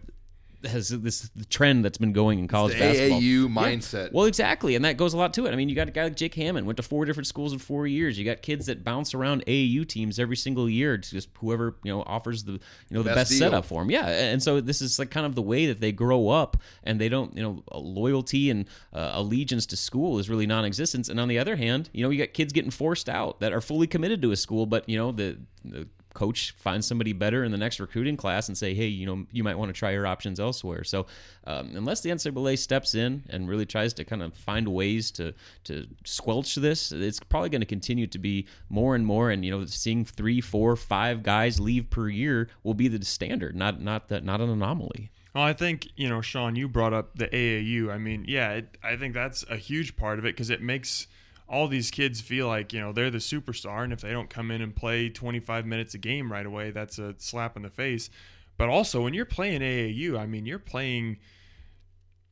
[0.64, 3.20] has this trend that's been going in college the basketball.
[3.20, 3.48] AAU Yeah.
[3.48, 4.12] mindset.
[4.12, 5.52] Well, exactly, and that goes a lot to it.
[5.52, 7.58] I mean, you got a guy like Jake Hammond went to four different schools in
[7.58, 8.18] four years.
[8.18, 10.96] You got kids that bounce around AAU teams every single year.
[10.98, 13.90] to just whoever you know offers the you know the Best best, setup for them.
[13.90, 17.00] Yeah, and so this is like kind of the way that they grow up, and
[17.00, 21.08] they don't you know loyalty and uh, allegiance to school is really non-existent.
[21.08, 23.60] And on the other hand, you know you got kids getting forced out that are
[23.60, 27.52] fully committed to a school, but you know the, the coach finds somebody better in
[27.52, 30.06] the next recruiting class and say, hey, you know, you might want to try your
[30.06, 30.82] options elsewhere.
[30.82, 31.04] So
[31.46, 35.34] um, unless the NCAA steps in and really tries to kind of find ways to
[35.64, 39.30] to squelch this, it's probably going to continue to be more and more.
[39.30, 43.54] And you know, seeing three, four, five guys leave per year will be the standard,
[43.54, 45.10] not not that not an anomaly.
[45.34, 47.92] Well, I think you know, Sean, you brought up the AAU.
[47.92, 51.08] I mean, yeah, it, I think that's a huge part of it because it makes
[51.48, 54.50] all these kids feel like you know they're the superstar, and if they don't come
[54.50, 58.10] in and play 25 minutes a game right away, that's a slap in the face.
[58.56, 61.18] But also, when you're playing AAU, I mean, you're playing.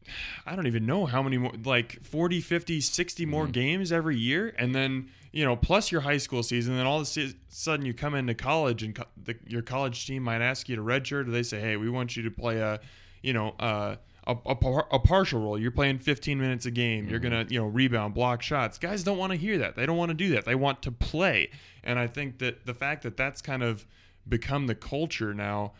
[0.46, 4.54] I don't even know how many more, like 40, 50, 60 more games every year.
[4.58, 6.76] And then, you know, plus your high school season.
[6.76, 10.22] Then all of a sudden you come into college and co- the, your college team
[10.22, 12.80] might ask you to redshirt or they say, hey, we want you to play a,
[13.22, 13.96] you know, uh,
[14.26, 15.58] a, a, par- a partial role.
[15.58, 17.08] You're playing 15 minutes a game.
[17.08, 17.30] You're mm-hmm.
[17.30, 18.78] going to, you know, rebound, block shots.
[18.78, 19.76] Guys don't want to hear that.
[19.76, 20.44] They don't want to do that.
[20.44, 21.50] They want to play.
[21.82, 23.86] And I think that the fact that that's kind of
[24.28, 25.72] become the culture now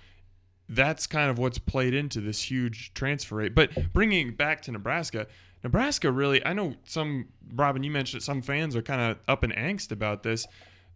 [0.69, 3.55] that's kind of what's played into this huge transfer rate.
[3.55, 5.27] But bringing back to Nebraska,
[5.63, 9.45] Nebraska really, I know some, Robin, you mentioned it, some fans are kind of up
[9.45, 10.47] in angst about this.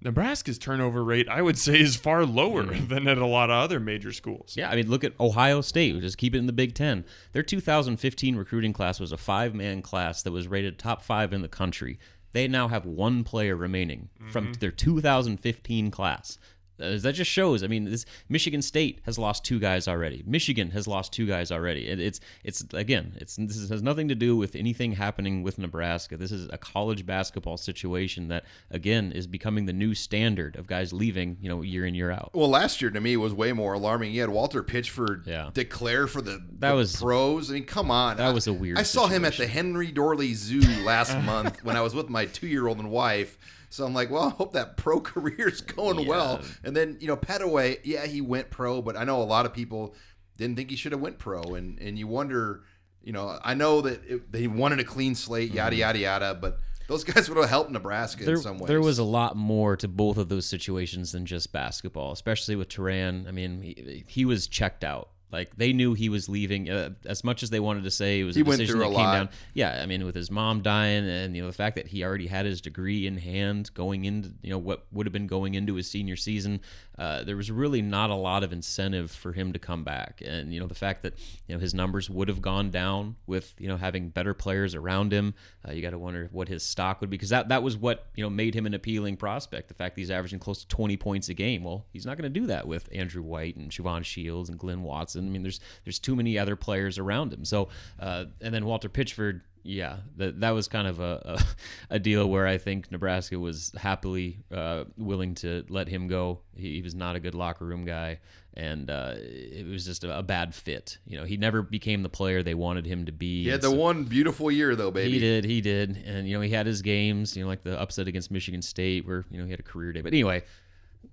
[0.01, 2.89] Nebraska's turnover rate, I would say, is far lower mm.
[2.89, 4.55] than at a lot of other major schools.
[4.57, 6.01] Yeah, I mean, look at Ohio State.
[6.01, 7.05] Just keep it in the Big Ten.
[7.33, 11.43] Their 2015 recruiting class was a five man class that was rated top five in
[11.43, 11.99] the country.
[12.33, 14.61] They now have one player remaining from mm-hmm.
[14.61, 16.39] their 2015 class.
[16.79, 17.63] That just shows.
[17.63, 20.23] I mean, this Michigan State has lost two guys already.
[20.27, 21.89] Michigan has lost two guys already.
[21.89, 26.17] It, it's it's again, it's this has nothing to do with anything happening with Nebraska.
[26.17, 30.93] This is a college basketball situation that again is becoming the new standard of guys
[30.93, 32.31] leaving, you know, year in year out.
[32.33, 34.13] Well, last year to me was way more alarming.
[34.13, 35.51] You had Walter Pitchford Yeah.
[35.53, 37.51] declare for the, That the was- pros.
[37.51, 38.17] I mean, come on.
[38.19, 39.49] that was a weird I saw him at the.
[39.49, 43.37] Henry Doorly Zoo last month when I was with my two-year-old and wife.
[43.71, 46.41] So I'm like, well, I hope that pro career's going well.
[46.65, 49.53] And then you know, Petteway, yeah, he went pro, but I know a lot of
[49.53, 49.95] people
[50.37, 52.63] didn't think he should have went pro, and and you wonder,
[53.03, 56.59] you know, I know that it, they wanted a clean slate, yada yada yada, but
[56.89, 58.27] those guys would have helped Nebraska Mm-hmm.
[58.27, 58.69] there, in some ways.
[58.69, 62.71] there was a lot more to both of those situations than just basketball, especially with
[62.71, 63.27] Terran.
[63.29, 65.11] I mean, he, he was checked out.
[65.31, 66.71] Like they knew he was leaving.
[66.71, 68.89] Uh, as much as they wanted to say it was He a decision that a
[68.89, 69.13] came lot.
[69.15, 69.29] down.
[69.55, 72.27] Yeah, I mean, with his mom dying, and you know the fact that he already
[72.27, 75.75] had his degree in hand going into you know what would have been going into
[75.75, 76.61] his senior season,
[76.99, 80.23] uh, there was really not a lot of incentive for him to come back.
[80.25, 81.15] And you know the fact that
[81.47, 85.13] you know his numbers would have gone down with you know having better players around
[85.13, 85.35] him.
[85.67, 88.07] Uh, you got to wonder what his stock would be because that that was what
[88.15, 89.69] you know made him an appealing prospect.
[89.69, 91.65] The fact that he's averaging close to 20 points a game.
[91.65, 94.83] Well, he's not going to do that with Andrew White and Shavon Shields and Glynn
[94.83, 95.18] Watson.
[95.27, 97.45] I mean, there's there's too many other players around him.
[97.45, 99.43] So uh, and then Walter Pitchford.
[99.65, 101.45] Yeah, that that was kind of a, a,
[101.97, 106.41] a deal where I think Nebraska was happily uh, willing to let him go.
[106.57, 108.21] He, he was not a good locker room guy,
[108.55, 110.97] and uh, it was just a, a bad fit.
[111.07, 113.45] You know, he never became the player they wanted him to be.
[113.45, 115.13] He had the so- one beautiful year though, baby.
[115.13, 117.37] he did, he did, and you know he had his games.
[117.37, 119.93] You know, like the upset against Michigan State, where you know he had a career
[119.93, 120.01] day.
[120.01, 120.45] But anyway,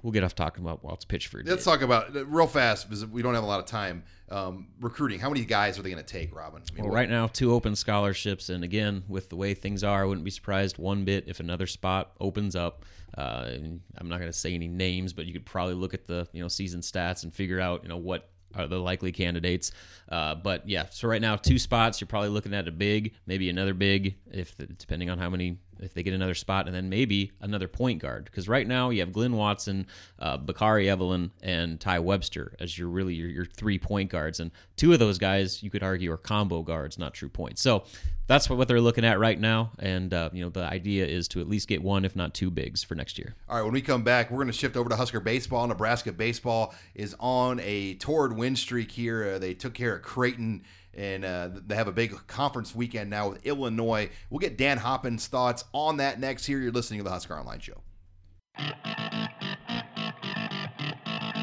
[0.02, 1.48] we'll get off talking about Walt's Pitchford.
[1.48, 4.04] Let's talk about real fast because we don't have a lot of time.
[4.30, 5.19] Um, recruiting.
[5.19, 6.62] How many guys are they going to take, Robin?
[6.67, 9.84] I mean, Well, what- right now, two open scholarships, and again, with the way things
[9.84, 12.84] are, I wouldn't be surprised one bit if another spot opens up.
[13.15, 13.50] Uh,
[13.98, 16.41] I'm not going to say any names, but you could probably look at the you
[16.41, 19.72] know season stats and figure out you know what are the likely candidates.
[20.10, 22.00] Uh, but yeah, so right now, two spots.
[22.00, 25.94] You're probably looking at a big, maybe another big, if depending on how many, if
[25.94, 28.26] they get another spot, and then maybe another point guard.
[28.26, 29.88] Because right now you have Glynn Watson,
[30.20, 34.52] uh, Bakari Evelyn, and Tai Webster as your really your, your three point guards, and
[34.76, 37.62] two of those guys you could argue are combo guards, not true points.
[37.62, 37.86] So
[38.27, 41.27] that's what, what they're looking at right now, and uh, you know the idea is
[41.29, 43.35] to at least get one, if not two bigs for next year.
[43.47, 45.67] All right, when we come back, we're going to shift over to Husker baseball.
[45.67, 49.33] Nebraska baseball is on a toward win streak here.
[49.35, 53.29] Uh, they took care of Creighton, and uh, they have a big conference weekend now
[53.29, 54.09] with Illinois.
[54.29, 56.45] We'll get Dan Hoppen's thoughts on that next.
[56.45, 57.81] Here, you're listening to the Husker Online Show.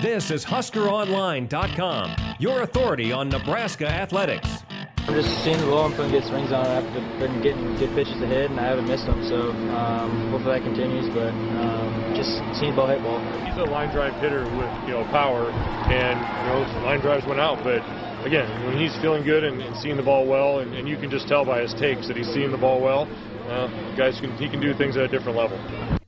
[0.02, 4.61] This is HuskerOnline.com, your authority on Nebraska athletics.
[5.08, 6.70] I'm just seeing the ball and putting good swings on it.
[6.78, 9.18] I've been getting good pitches ahead, and I haven't missed them.
[9.26, 11.10] So um, hopefully that continues.
[11.10, 13.18] But um, just seeing the ball hit ball.
[13.42, 15.50] He's a line drive hitter with you know power,
[15.90, 17.66] and you know line drives went out.
[17.66, 17.82] But
[18.22, 21.10] again, when he's feeling good and, and seeing the ball well, and, and you can
[21.10, 23.10] just tell by his takes that he's seeing the ball well.
[23.52, 25.58] Uh, guys can he can do things at a different level.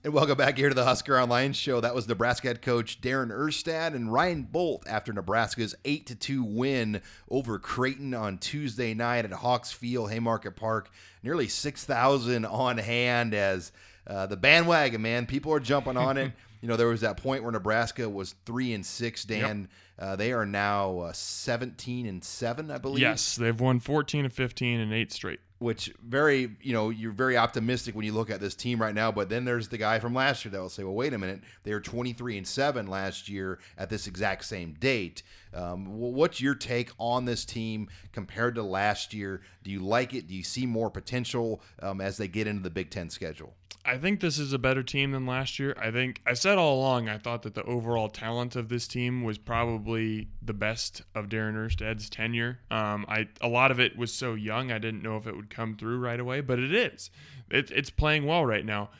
[0.02, 1.78] And welcome back here to the Husker Online Show.
[1.78, 6.42] That was Nebraska head coach Darren Erstad and Ryan Boldt after Nebraska's 8 to 2
[6.42, 10.90] win over Creighton on Tuesday night at Hawks Field, Haymarket Park.
[11.22, 13.72] Nearly 6,000 on hand as
[14.06, 15.26] uh, the bandwagon, man.
[15.26, 16.32] People are jumping on it.
[16.62, 19.68] you know, there was that point where Nebraska was 3 and 6, Dan.
[19.98, 23.02] Uh, they are now uh, 17 and 7, I believe.
[23.02, 25.38] Yes, they've won 14 and 15 and eight straight.
[25.58, 29.10] which very you know you're very optimistic when you look at this team right now
[29.12, 31.40] but then there's the guy from last year that will say well wait a minute.
[31.62, 35.22] They were 23 and 7 last year at this exact same date.
[35.54, 39.42] Um, what's your take on this team compared to last year?
[39.62, 40.26] Do you like it?
[40.26, 43.54] Do you see more potential um, as they get into the big ten schedule?
[43.86, 45.76] I think this is a better team than last year.
[45.78, 49.22] I think I said all along I thought that the overall talent of this team
[49.22, 52.58] was probably the best of Darren Erstad's tenure.
[52.70, 55.50] Um, I a lot of it was so young I didn't know if it would
[55.50, 57.10] come through right away, but it is.
[57.50, 58.90] It, it's playing well right now.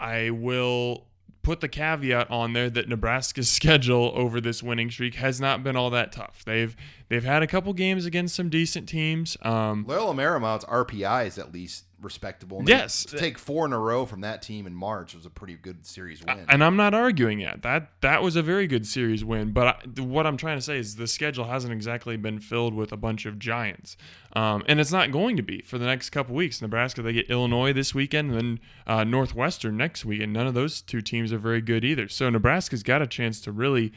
[0.00, 1.06] I will
[1.42, 5.76] put the caveat on there that Nebraska's schedule over this winning streak has not been
[5.76, 6.42] all that tough.
[6.44, 6.74] They've
[7.12, 9.36] They've had a couple games against some decent teams.
[9.42, 12.60] Um, Loyola Marymount's RPI is at least respectable.
[12.60, 13.04] And Yes.
[13.04, 15.84] to take four in a row from that team in March was a pretty good
[15.84, 16.46] series win.
[16.48, 17.60] and I'm not arguing it.
[17.60, 19.52] That that was a very good series win.
[19.52, 22.92] But I, what I'm trying to say is the schedule hasn't exactly been filled with
[22.92, 23.98] a bunch of giants,
[24.34, 26.62] um, and it's not going to be for the next couple weeks.
[26.62, 30.32] Nebraska they get Illinois this weekend, and then uh, Northwestern next weekend.
[30.32, 32.08] None of those two teams are very good either.
[32.08, 33.92] So Nebraska's got a chance to really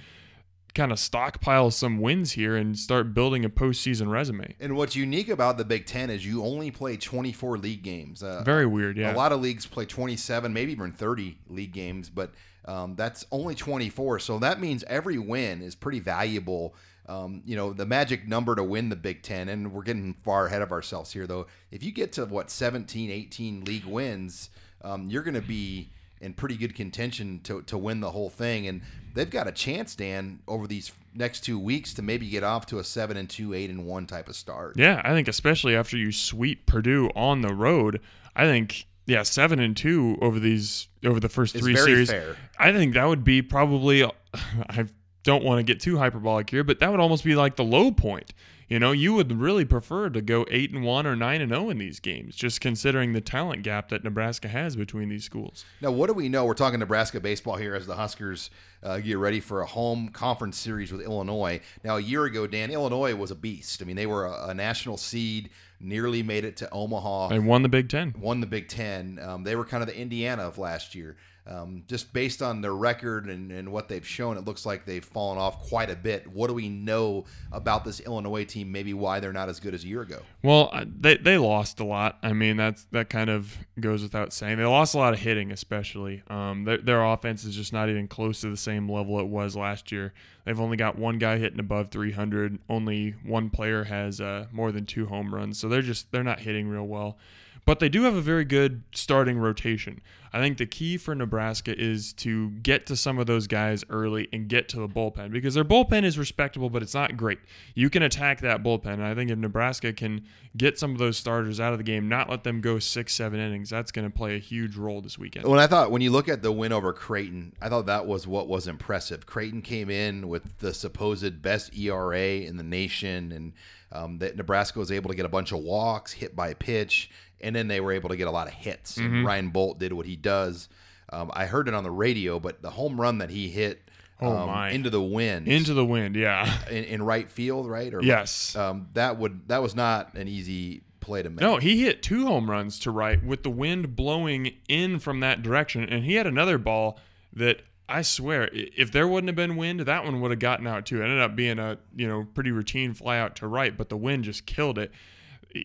[0.75, 4.55] kind of stockpile some wins here and start building a postseason resume.
[4.59, 8.21] And what's unique about the Big Ten is you only play 24 league games.
[8.21, 9.13] Uh, Very weird, yeah.
[9.13, 12.31] A lot of leagues play 27, maybe even 30 league games, but
[12.65, 14.19] um, that's only 24.
[14.19, 16.75] So that means every win is pretty valuable.
[17.07, 20.47] Um, you know, the magic number to win the Big Ten, and we're getting far
[20.47, 21.47] ahead of ourselves here, though.
[21.71, 24.49] If you get to what 17, 18 league wins,
[24.83, 25.91] um, you're going to be
[26.25, 28.67] in pretty good contention to, to win the whole thing.
[28.67, 28.81] And
[29.13, 32.79] they've got a chance, Dan, over these next two weeks to maybe get off to
[32.79, 34.77] a seven and two, eight and one type of start.
[34.77, 38.01] Yeah, I think especially after you sweep Purdue on the road,
[38.35, 42.09] I think yeah, seven and two over these over the first three series.
[42.09, 42.35] fair.
[42.57, 44.03] I think that would be probably.
[44.33, 44.85] I
[45.23, 47.91] don't want to get too hyperbolic here, but that would almost be like the low
[47.91, 48.33] point.
[48.67, 51.69] You know, you would really prefer to go eight and one or nine and zero
[51.69, 55.65] in these games, just considering the talent gap that Nebraska has between these schools.
[55.81, 56.45] Now, what do we know?
[56.45, 58.49] We're talking Nebraska baseball here as the Huskers
[58.81, 61.61] uh, get ready for a home conference series with Illinois.
[61.83, 63.83] Now, a year ago, Dan, Illinois was a beast.
[63.83, 67.29] I mean, they were a, a national seed, nearly made it to Omaha.
[67.29, 68.15] And won the Big Ten.
[68.17, 69.19] Won the Big Ten.
[69.21, 71.17] Um, they were kind of the Indiana of last year.
[71.47, 75.05] Um, just based on their record and, and what they've shown, it looks like they've
[75.05, 76.25] fallen off quite a bit.
[76.25, 78.71] What do we know about this Illinois team?
[78.71, 80.23] Maybe why they're not as good as a year ago.
[80.41, 82.17] Well, uh, they they lost a lot.
[82.23, 84.57] I mean, that's that kind of goes without saying.
[84.57, 86.23] They lost a lot of hitting, especially.
[86.29, 89.55] Um, their their offense is just not even close to the same level it was
[89.55, 90.13] last year.
[90.45, 92.59] They've only got one guy hitting above 300.
[92.69, 95.59] Only one player has uh, more than two home runs.
[95.59, 97.17] So they're just they're not hitting real well.
[97.65, 100.01] But they do have a very good starting rotation.
[100.35, 104.27] I think the key for Nebraska is to get to some of those guys early
[104.33, 107.39] and get to the bullpen because their bullpen is respectable, but it's not great.
[107.73, 108.95] You can attack that bullpen.
[108.95, 110.25] And I think if Nebraska can
[110.57, 113.39] get some of those starters out of the game, not let them go six, seven
[113.39, 115.47] innings, that's going to play a huge role this weekend.
[115.47, 118.27] When I thought when you look at the win over Creighton, I thought that was
[118.27, 119.25] what was impressive.
[119.25, 123.53] Creighton came in with the supposed best ERA in the nation, and
[123.91, 127.09] um, that Nebraska was able to get a bunch of walks, hit by pitch,
[127.41, 128.97] and then they were able to get a lot of hits.
[128.97, 129.25] And Mhm.
[129.25, 130.69] Ryan Boldt did what he does.
[131.11, 133.81] Um, I heard it on the radio, but the home run that he hit.
[134.21, 134.69] Oh, um, my.
[134.69, 136.49] into the wind, Into the wind, yeah.
[136.69, 137.93] in, in right field, right?
[137.93, 138.55] Or Yes.
[138.55, 141.41] um, that would that was not an easy play to make.
[141.41, 145.41] No, he hit two home runs to right with the wind blowing in from that
[145.43, 146.97] direction, and he had another ball
[147.33, 150.85] that I swear, if there wouldn't have been wind, that one would have gotten out
[150.87, 151.01] too.
[151.01, 153.97] It ended up being a you know pretty routine fly out to right, but the
[153.97, 154.91] wind just killed it.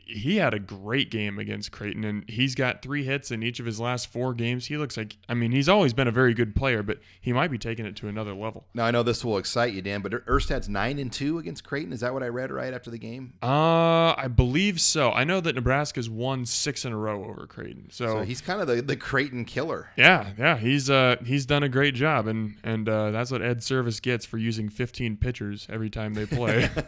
[0.06, 3.66] He had a great game against Creighton, and he's got three hits in each of
[3.66, 4.66] his last four games.
[4.66, 7.50] He looks like, I mean, he's always been a very good player, but he might
[7.50, 8.66] be taking it to another level.
[8.74, 11.92] Now I know this will excite you, Dan, but Erstad's nine and two against Creighton.
[11.92, 13.34] Is that what I read right after the game?
[13.42, 15.10] Uh, I believe so.
[15.10, 18.66] I know that Nebraska's won six in a row over Creighton, So he's kind of
[18.66, 19.90] the, the Creighton killer.
[19.96, 23.58] Yeah, yeah, he's uh he's done a great job, and and uh, that's what Ed
[23.58, 26.70] Servais gets for using 15 pitchers every time they play.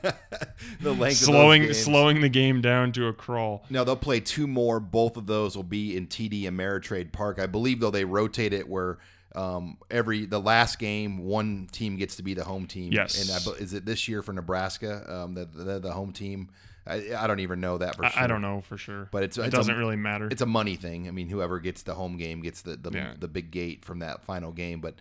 [0.81, 3.65] The length slowing slowing the game down to a crawl.
[3.71, 4.81] No, they'll play two more.
[4.81, 7.39] Both of those will be in TD Ameritrade Park.
[7.39, 8.99] I believe though they rotate it where
[9.35, 12.93] um, every the last game one team gets to be the home team.
[12.93, 13.21] Yes.
[13.21, 15.05] And I, is it this year for Nebraska?
[15.23, 16.51] Um, the, the the home team.
[16.85, 19.09] I, I don't even know that for I- I don't know for sure.
[19.13, 20.27] But it's It doesn't really matter.
[20.31, 21.07] It's a money thing.
[21.07, 23.15] I mean, whoever gets the home game gets the the, Yeah.
[23.19, 24.81] the big gate from that final game.
[24.81, 24.97] But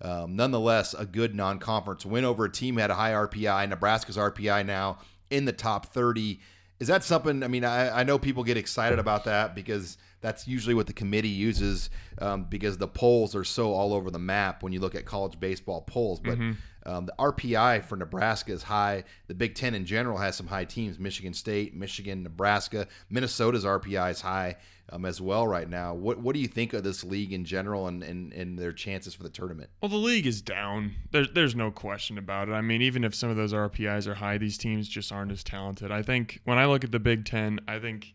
[0.00, 3.68] um, nonetheless, a good non-conference win over a team had a high RPI.
[3.68, 4.98] Nebraska's RPI now
[5.30, 6.40] in the top 30.
[6.78, 7.42] Is that something?
[7.42, 10.92] I mean, I, I know people get excited about that because that's usually what the
[10.92, 14.94] committee uses um, because the polls are so all over the map when you look
[14.94, 16.20] at college baseball polls.
[16.20, 16.56] But Mhm.
[16.84, 19.04] um, the RPI for Nebraska is high.
[19.26, 22.88] The Big Ten in general has some high teams: Michigan State, Michigan, Nebraska.
[23.08, 24.56] Minnesota's RPI is high
[24.90, 25.94] um, as well right now.
[25.94, 29.14] What What do you think of this league in general and, and, and their chances
[29.14, 29.70] for the tournament?
[29.80, 30.94] Well, the league is down.
[31.10, 32.52] There's there's no question about it.
[32.52, 35.42] I mean, even if some of those RPIs are high, these teams just aren't as
[35.42, 35.90] talented.
[35.90, 38.14] I think when I look at the Big Ten, I think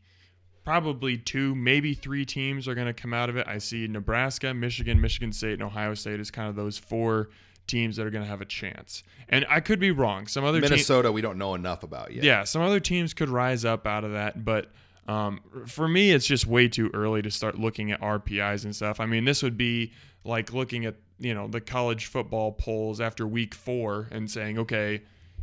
[0.64, 3.48] probably two, maybe three teams are going to come out of it.
[3.48, 7.30] I see Nebraska, Michigan, Michigan State, and Ohio State as kind of those four
[7.68, 9.04] teams that are going to have a chance.
[9.30, 10.28] And I could be wrong.
[10.28, 12.24] Some other Minnesota, we don't know enough about yet.
[12.24, 14.72] yeah, some other teams could rise up out of that, but
[15.08, 19.00] um, for me, it's just way too early to start looking at RPIs and stuff.
[19.00, 23.28] I mean, this would be like looking at you know the college football polls after
[23.28, 25.02] week four and saying, okay,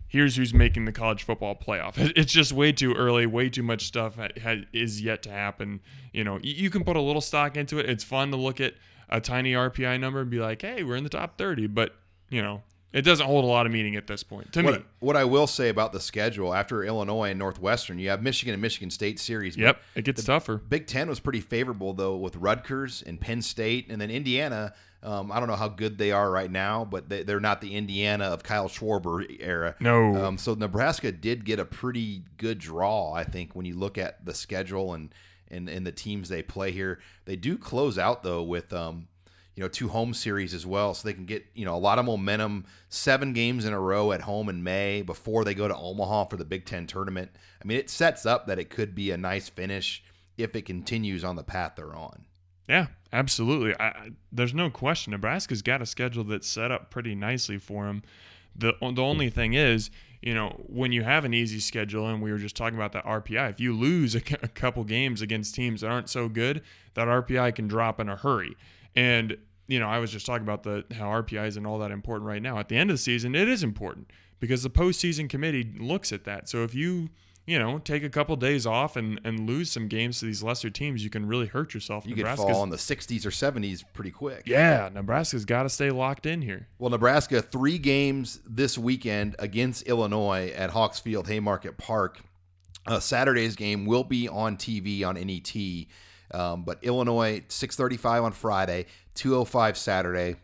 [0.09, 1.95] here's who's making the college football playoff.
[2.17, 3.27] It's just way too early.
[3.27, 4.19] Way too much stuff
[4.73, 5.81] is yet to happen.
[6.13, 7.89] You know, you can put a little stock into it.
[7.89, 8.75] It's fun to look at
[9.09, 11.69] a tiny RPI number and be like, hey, we're in the top 30.
[11.69, 11.95] But,
[12.31, 12.63] you know,
[12.93, 14.85] it doesn't hold a lot of meaning at this point to what, me.
[15.01, 18.63] What I will say about the schedule after Illinois and Northwestern, you have Michigan and
[18.63, 19.57] Michigan State series.
[19.57, 20.57] Yep, it gets tougher.
[20.57, 24.73] Big Ten was pretty favorable though with Rutgers and Penn State, and then Indiana.
[25.01, 27.77] Um, I don't know how good they are right now, but they, are not the
[27.77, 29.77] Indiana of Kyle Schwarber era.
[29.79, 30.17] No.
[30.17, 34.25] Um, so Nebraska did get a pretty good draw, I think, when you look at
[34.25, 35.15] the schedule and
[35.51, 36.99] and, and the teams they play here.
[37.25, 39.09] They do close out though with um,
[39.59, 41.99] you know, two home series as well, so they can get you know a lot
[41.99, 42.65] of momentum.
[42.91, 46.37] Seven games in a row at home in May before they go to Omaha for
[46.37, 47.33] the Big Ten tournament.
[47.61, 50.05] I mean, it sets up that it could be a nice finish
[50.37, 52.27] if it continues on the path they're on.
[52.69, 53.75] Yeah, absolutely.
[53.81, 55.11] I, there's no question.
[55.11, 58.05] Nebraska's got a schedule that's set up pretty nicely for them.
[58.55, 59.91] the The only thing is,
[60.23, 63.05] you know, when you have an easy schedule, and we were just talking about that
[63.05, 66.63] RPI, if you lose a, a couple games against teams that aren't so good,
[66.95, 68.57] that RPI can drop in a hurry.
[68.95, 69.37] And
[69.69, 72.43] you know, I was just talking about the how RPIs and all that important right
[72.43, 72.59] now.
[72.59, 74.11] At the end of the season, it is important
[74.41, 76.49] because the postseason committee looks at that.
[76.49, 77.11] So if you
[77.49, 80.69] you know, take a couple days off and, and lose some games to these lesser
[80.69, 82.07] teams, you can really hurt yourself.
[82.07, 84.43] You could fall in the 60s or 70s pretty quick.
[84.45, 86.69] Yeah, Nebraska's got to stay locked in here.
[86.79, 92.21] Well, Nebraska, three games this weekend against Illinois at Hawks Field, Haymarket Park.
[92.87, 95.87] Uh, Saturday's game will be on TV on NET.
[96.39, 98.87] Um, but Illinois, 635 on Friday,
[99.19, 100.37] 205 Saturday,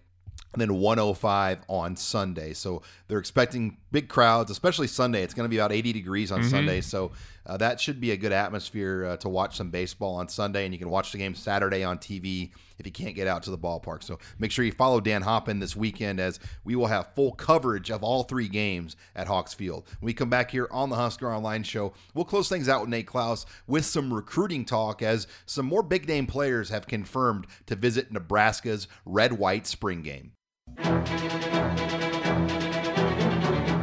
[0.55, 2.55] and then 105 on Sunday.
[2.55, 5.23] So they're expecting big crowds, especially Sunday.
[5.23, 6.49] It's going to be about 80 degrees on mm-hmm.
[6.49, 6.81] Sunday.
[6.81, 7.13] So
[7.47, 10.65] uh, that should be a good atmosphere uh, to watch some baseball on Sunday.
[10.65, 13.51] And you can watch the game Saturday on TV if you can't get out to
[13.51, 14.03] the ballpark.
[14.03, 17.91] So make sure you follow Dan Hoppen this weekend as we will have full coverage
[17.91, 19.85] of all three games at Hawks Field.
[20.01, 22.91] When we come back here on the Husker Online Show, we'll close things out with
[22.91, 27.77] Nate Clouse with some recruiting talk as some more big name players have confirmed to
[27.77, 30.33] visit Nebraska's red white spring game.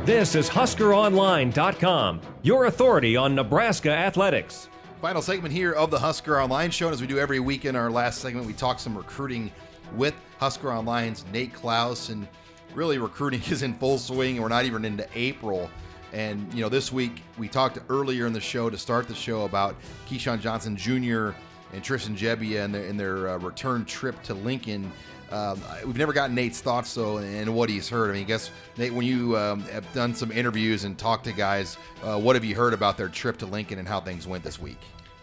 [0.06, 4.68] This is HuskerOnline.com, your authority on Nebraska athletics.
[5.02, 6.88] Final segment here of the Husker Online Show.
[6.88, 9.52] And as we do every week in our last segment, we talk some recruiting
[9.96, 12.10] with Husker Online's Nate Clouse.
[12.10, 12.28] And
[12.76, 14.42] really, recruiting is in full swing.
[14.42, 15.70] We're not even into April.
[16.14, 19.46] And, you know, this week we talked earlier in the show to start the show
[19.46, 19.76] about
[20.10, 21.30] Keyshawn Johnson Jr.
[21.74, 24.92] and Tristan Gebbia and their, and their uh, return trip to Lincoln.
[25.32, 28.10] Um, we've never gotten Nate's thoughts though and what he's heard.
[28.10, 31.32] I mean, I guess Nate, when you um, have done some interviews and talked to
[31.32, 34.44] guys, uh, what have you heard about their trip to Lincoln and how things went
[34.44, 34.80] this week?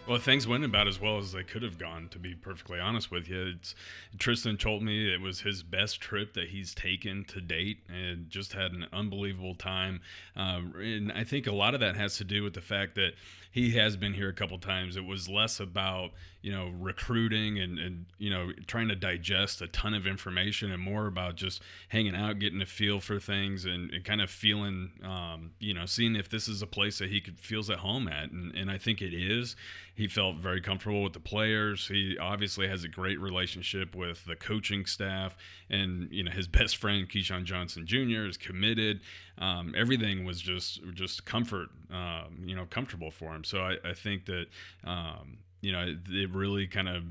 [0.09, 2.07] Well, things went about as well as they could have gone.
[2.09, 3.75] To be perfectly honest with you, it's,
[4.17, 8.53] Tristan told me it was his best trip that he's taken to date, and just
[8.53, 10.01] had an unbelievable time.
[10.35, 13.11] Um, and I think a lot of that has to do with the fact that
[13.51, 14.97] he has been here a couple times.
[14.97, 16.09] It was less about
[16.41, 20.81] you know recruiting and and you know trying to digest a ton of information, and
[20.81, 24.91] more about just hanging out, getting a feel for things, and, and kind of feeling
[25.03, 28.07] um, you know seeing if this is a place that he could feels at home
[28.07, 29.55] at, and and I think it is.
[29.95, 31.89] He felt very comfortable with the players.
[31.89, 35.35] He obviously has a great relationship with the coaching staff,
[35.69, 38.25] and you know his best friend Keyshawn Johnson Jr.
[38.25, 39.01] is committed.
[39.39, 43.43] Um, everything was just just comfort, um, you know, comfortable for him.
[43.43, 44.45] So I, I think that
[44.85, 47.03] um, you know it really kind of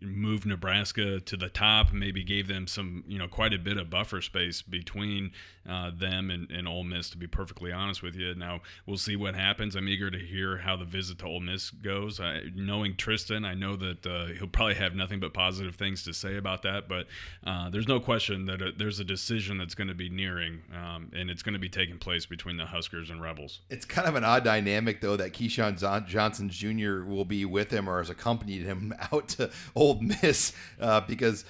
[0.00, 3.90] moved Nebraska to the top, maybe gave them some, you know, quite a bit of
[3.90, 5.32] buffer space between
[5.68, 8.34] uh, them and, and Ole Miss, to be perfectly honest with you.
[8.34, 9.74] Now, we'll see what happens.
[9.74, 12.18] I'm eager to hear how the visit to Ole Miss goes.
[12.18, 16.14] I, knowing Tristan, I know that uh, he'll probably have nothing but positive things to
[16.14, 17.06] say about that, but
[17.46, 20.62] uh, there's no question that a, uh, there's a decision that's going to be nearing,
[20.74, 23.60] um, and it's going to be taking place between the Huskers and Rebels.
[23.68, 27.04] It's kind of an odd dynamic, though, that Keyshawn Johnson Jr.
[27.04, 31.44] will be with him or has accompanied him out to Ole Miss uh, because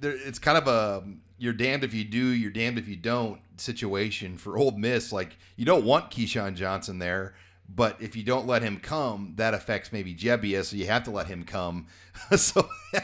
[0.00, 1.04] there, it's kind of a
[1.38, 5.12] you're damned if you do, you're damned if you don't situation for Ole Miss.
[5.12, 7.34] Like you don't want Keyshawn Johnson there,
[7.68, 11.10] but if you don't let him come, that affects maybe Gebbia, so you have to
[11.10, 11.86] let him come.
[12.36, 12.68] so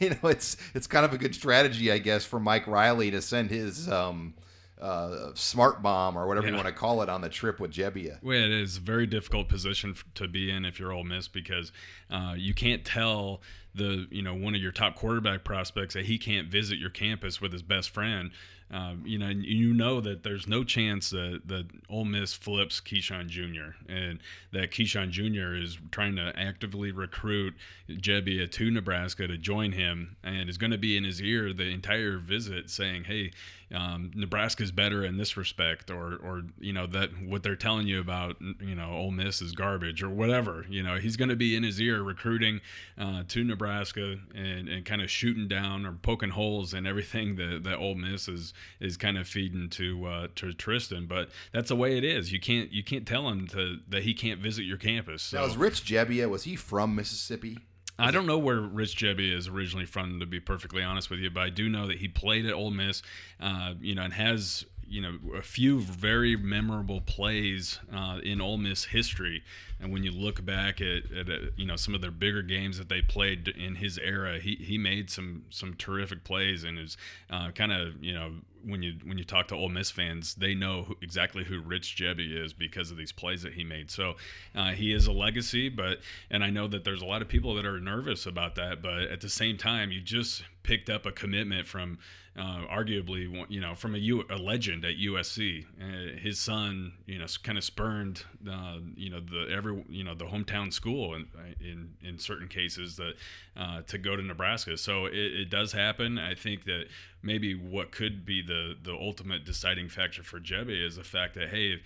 [0.00, 3.22] you know it's it's kind of a good strategy, I guess, for Mike Riley to
[3.22, 3.88] send his.
[3.88, 4.34] Um,
[4.80, 6.52] uh, smart bomb or whatever yeah.
[6.52, 8.22] you want to call it on the trip with Gebbia.
[8.22, 11.72] Well, it is a very difficult position to be in if you're Ole Miss because
[12.10, 13.42] uh, you can't tell
[13.74, 17.40] the you know one of your top quarterback prospects that he can't visit your campus
[17.40, 18.30] with his best friend
[18.72, 23.28] um, you know, you know that there's no chance that that Ole Miss flips Keyshawn
[23.28, 23.74] Jr.
[23.88, 24.20] and
[24.52, 25.56] that Keyshawn Jr.
[25.56, 27.54] is trying to actively recruit
[27.88, 31.68] Gebbia to Nebraska to join him, and is going to be in his ear the
[31.68, 33.32] entire visit, saying, "Hey,
[33.74, 38.00] um, Nebraska's better in this respect," or or you know that what they're telling you
[38.00, 40.64] about you know Ole Miss is garbage or whatever.
[40.68, 42.60] You know, he's going to be in his ear recruiting
[42.98, 47.62] uh, to Nebraska and, and kind of shooting down or poking holes in everything that
[47.64, 51.06] that Ole Miss is is kind of feeding to uh, to Tristan.
[51.06, 52.32] But that's the way it is.
[52.32, 55.22] You can't you can't tell him to that he can't visit your campus.
[55.22, 55.38] So.
[55.38, 57.58] Now, was Rich Gebbia was he from Mississippi?
[58.00, 61.30] I don't know where Rich Gebbia is originally from, to be perfectly honest with you,
[61.30, 63.02] but I do know that he played at Ole Miss,
[63.40, 68.58] uh, you know, and has you know a few very memorable plays uh, in Ole
[68.58, 69.42] Miss history.
[69.82, 72.76] And when you look back at, at uh, you know some of their bigger games
[72.78, 76.96] that they played in his era, he, he made some some terrific plays and is
[77.30, 78.32] uh, kind of you know
[78.64, 81.96] when you when you talk to Ole Miss fans, they know who, exactly who Rich
[81.96, 83.90] Gebbia is because of these plays that he made.
[83.90, 84.16] So
[84.54, 87.54] uh, he is a legacy, but and I know that there's a lot of people
[87.54, 91.12] that are nervous about that, but at the same time, you just picked up a
[91.12, 91.98] commitment from
[92.38, 95.66] uh, arguably you know from a, U, a legend at USC.
[95.80, 100.14] Uh, his son, you know, kind of spurned uh, you know the every you know
[100.14, 101.26] the hometown school in
[101.60, 103.14] in, in certain cases that
[103.56, 104.76] uh, to go to Nebraska.
[104.76, 106.18] So it, it does happen.
[106.18, 106.84] I think that
[107.22, 111.48] maybe what could be the the ultimate deciding factor for Gebbia is the fact that
[111.48, 111.80] hey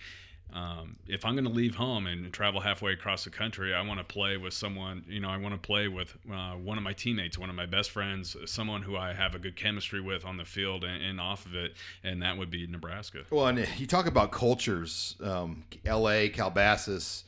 [0.53, 3.99] um, if I'm going to leave home and travel halfway across the country, I want
[3.99, 5.03] to play with someone.
[5.07, 7.65] You know, I want to play with uh, one of my teammates, one of my
[7.65, 11.19] best friends, someone who I have a good chemistry with on the field and, and
[11.19, 11.73] off of it,
[12.03, 13.23] and that would be Nebraska.
[13.29, 17.25] Well, and you talk about cultures, um, L.A., Calabasas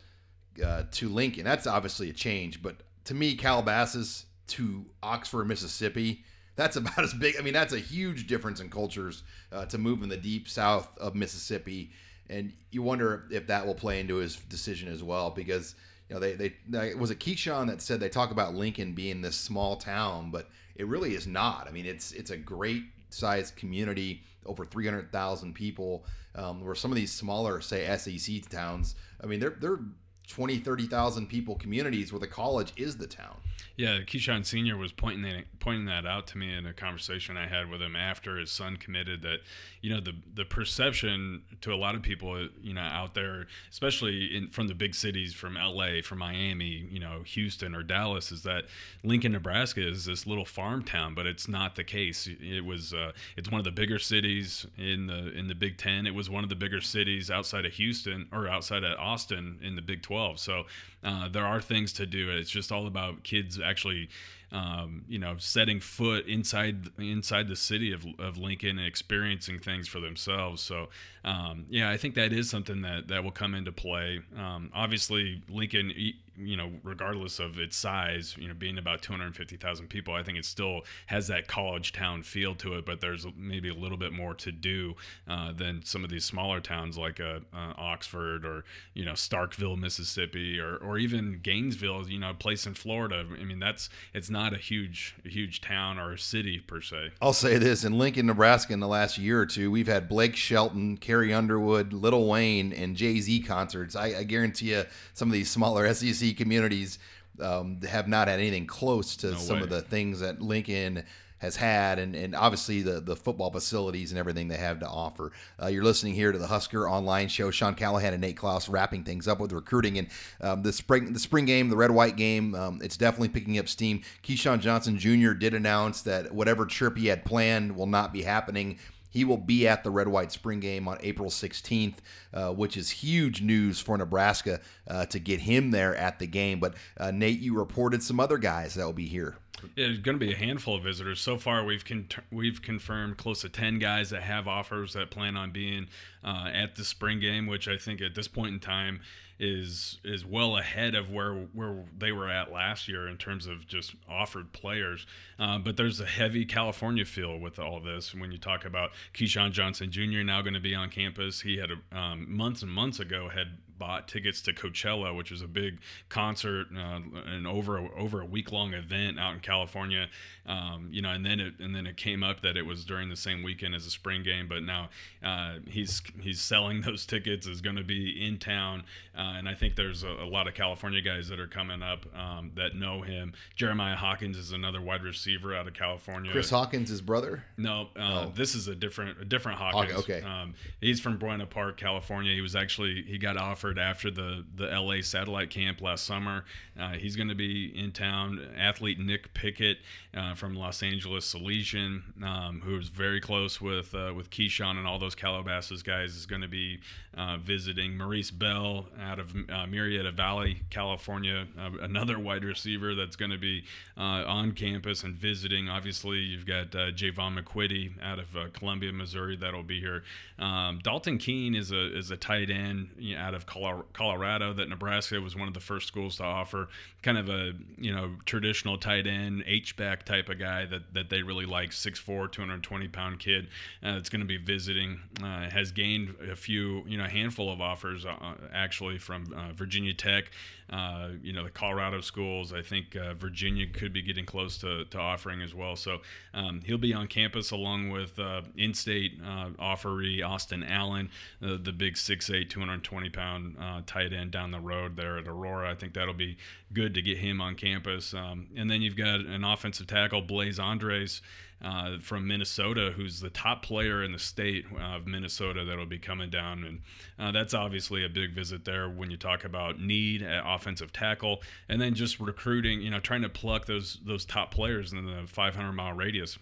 [0.64, 1.44] uh, to Lincoln.
[1.44, 6.24] That's obviously a change, but to me, Calabasas to Oxford, Mississippi.
[6.56, 7.36] That's about as big.
[7.38, 10.98] I mean, that's a huge difference in cultures uh, to move in the deep south
[10.98, 11.92] of Mississippi
[12.30, 15.76] and you wonder if that will play into his decision as well because
[16.10, 19.22] you know they they, they was it Keyshawn that said they talk about Lincoln being
[19.22, 21.68] this small town, but it really is not.
[21.68, 26.06] I mean, it's it's a great sized community, over three hundred thousand people.
[26.36, 29.80] Um, where some of these smaller, say SEC towns, I mean, they're they're
[30.28, 33.38] 20, 30,000 people communities where the college is the town.
[33.78, 37.46] Yeah, Keyshawn Senior was pointing that pointing that out to me in a conversation I
[37.46, 39.22] had with him after his son committed.
[39.22, 39.42] That
[39.82, 44.36] you know the the perception to a lot of people, you know, out there, especially
[44.36, 48.42] in from the big cities, from L.A., from Miami, you know, Houston or Dallas, is
[48.44, 48.64] that
[49.04, 52.28] Lincoln, Nebraska, is this little farm town, but it's not the case.
[52.28, 56.08] It was uh, it's one of the bigger cities in the in the Big Ten.
[56.08, 59.76] It was one of the bigger cities outside of Houston or outside of Austin in
[59.76, 60.40] the Big Twelve.
[60.40, 60.64] So
[61.04, 62.32] uh, there are things to do.
[62.32, 64.10] It's just all about kids actually,
[64.52, 69.88] um, you know, setting foot inside inside the city of, of Lincoln and experiencing things
[69.88, 70.62] for themselves.
[70.62, 70.88] So,
[71.26, 74.22] um, yeah, I think that is something that that will come into play.
[74.38, 75.92] Um, obviously, Lincoln
[76.38, 80.46] you know, regardless of its size, you know, being about 250,000 people, I think it
[80.46, 84.34] still has that college town feel to it, but there's maybe a little bit more
[84.36, 84.96] to do
[85.28, 89.78] uh, than some of these smaller towns like uh, uh, Oxford or, you know, Starkville,
[89.78, 93.26] Mississippi, or, or even Gainesville, you know, a place in Florida.
[93.40, 97.12] I mean, that's, it's not a huge, huge town or a city per se.
[97.22, 100.36] I'll say this in Lincoln, Nebraska, in the last year or two, we've had Blake
[100.36, 103.96] Shelton, Carrie Underwood, Lil Wayne, and Jay Z concerts.
[103.96, 104.84] I, I guarantee you
[105.14, 107.00] some of these smaller SEC communities
[107.42, 109.64] um, have not had anything close to No some way.
[109.64, 111.04] of the things that Lincoln
[111.40, 115.32] has had, and, and obviously the, the football facilities and everything they have to offer.
[115.62, 117.52] Uh, you're listening here to the Husker Online Show.
[117.52, 120.08] Sean Callahan and Nate Clouse wrapping things up with recruiting and
[120.42, 122.56] um, the spring the spring game, the red white game.
[122.56, 124.02] Um, it's definitely picking up steam.
[124.24, 125.34] Keyshawn Johnson Jr.
[125.34, 128.80] did announce that whatever trip he had planned will not be happening.
[129.10, 131.96] He will be at the Red White Spring Game on April 16th,
[132.34, 136.60] uh, which is huge news for Nebraska uh, to get him there at the game.
[136.60, 139.38] But uh, Nate, you reported some other guys that will be here.
[139.76, 141.20] Yeah, there's going to be a handful of visitors.
[141.20, 145.36] So far, we've con- we've confirmed close to ten guys that have offers that plan
[145.36, 145.88] on being
[146.24, 149.02] uh, at the spring game, which I think at this point in time
[149.40, 153.68] is is well ahead of where where they were at last year in terms of
[153.68, 155.06] just offered players.
[155.40, 158.16] Uh, but there's a heavy California feel with all this.
[158.16, 160.24] When you talk about Keyshawn Johnson Jr.
[160.24, 163.58] now going to be on campus, he had a, um, months and months ago had
[163.78, 165.80] bought tickets to Coachella, which was a big
[166.10, 170.08] concert uh, and over a, over a week long event out in California.
[170.46, 173.10] Um, you know, and then it and then it came up that it was during
[173.10, 174.90] the same weekend as a spring game, but now
[175.24, 177.48] uh, he's he's selling those tickets.
[177.48, 178.84] Is going to be in town,
[179.28, 182.06] uh, and I think there's a, a, lot of California guys that are coming up
[182.16, 183.34] um, that know him.
[183.56, 186.32] Jeremiah Hawkins is another wide receiver out of California.
[186.32, 187.44] Chris Hawkins, his brother.
[187.58, 188.32] No, uh, oh.
[188.36, 190.00] this is a different a different Hawkins.
[190.00, 190.22] Okay.
[190.22, 192.34] Um, he's from Buena Park, California.
[192.34, 196.46] He was actually he got offered after the the LA satellite camp last summer.
[196.80, 198.40] Uh, he's going to be in town.
[198.58, 199.78] Athlete Nick Pickett
[200.16, 205.00] uh, from Los Angeles Salesian, um, who's very close with uh, with Keyshawn and all
[205.00, 206.80] those Calabasas guys, is going to be
[207.18, 207.98] uh, visiting.
[207.98, 213.38] Maurice Bell out of uh, Murrieta Valley, California, uh, another wide receiver that's going to
[213.38, 213.64] be
[213.98, 215.70] on campus and visiting.
[215.70, 220.04] Obviously, you've got Javon McQuitty out of Columbia, Missouri, that'll be here.
[220.40, 224.70] Um, Dalton Keene is a is a tight end you know, out of Colorado that
[224.70, 226.68] Nebraska was one of the first schools to offer.
[227.02, 231.10] Kind of a you know traditional tight end H back type of guy that that
[231.10, 231.72] they really like.
[231.72, 233.48] 6'4", 220 pound kid
[233.84, 235.00] uh, that's going to be visiting.
[235.24, 239.94] Uh, has gained a few you know handful of offers uh, actually from uh, Virginia
[239.94, 240.26] Tech.
[240.70, 242.52] Uh, you know the Colorado schools.
[242.52, 245.78] I think uh, Virginia could be getting close to, to offering as well.
[245.78, 246.00] So
[246.34, 248.20] um, he'll be on campus along with
[248.58, 253.56] in-state offeree Austin Allen, the big 6'8", 220 pound
[253.88, 255.72] tight end down the road there at Aurora.
[255.72, 256.38] I think that'll be
[256.74, 258.14] good to get him on campus.
[258.14, 261.22] Um, and then you've got an offensive tackle, Blaise Andries.
[261.60, 266.30] Uh, from Minnesota, who's the top player in the state of Minnesota that'll be coming
[266.30, 266.64] down.
[266.64, 266.82] And
[267.18, 271.42] uh, that's obviously a big visit there when you talk about need at offensive tackle
[271.68, 275.24] and then just recruiting, you know, trying to pluck those those top players in the
[275.26, 276.38] 500 mile radius.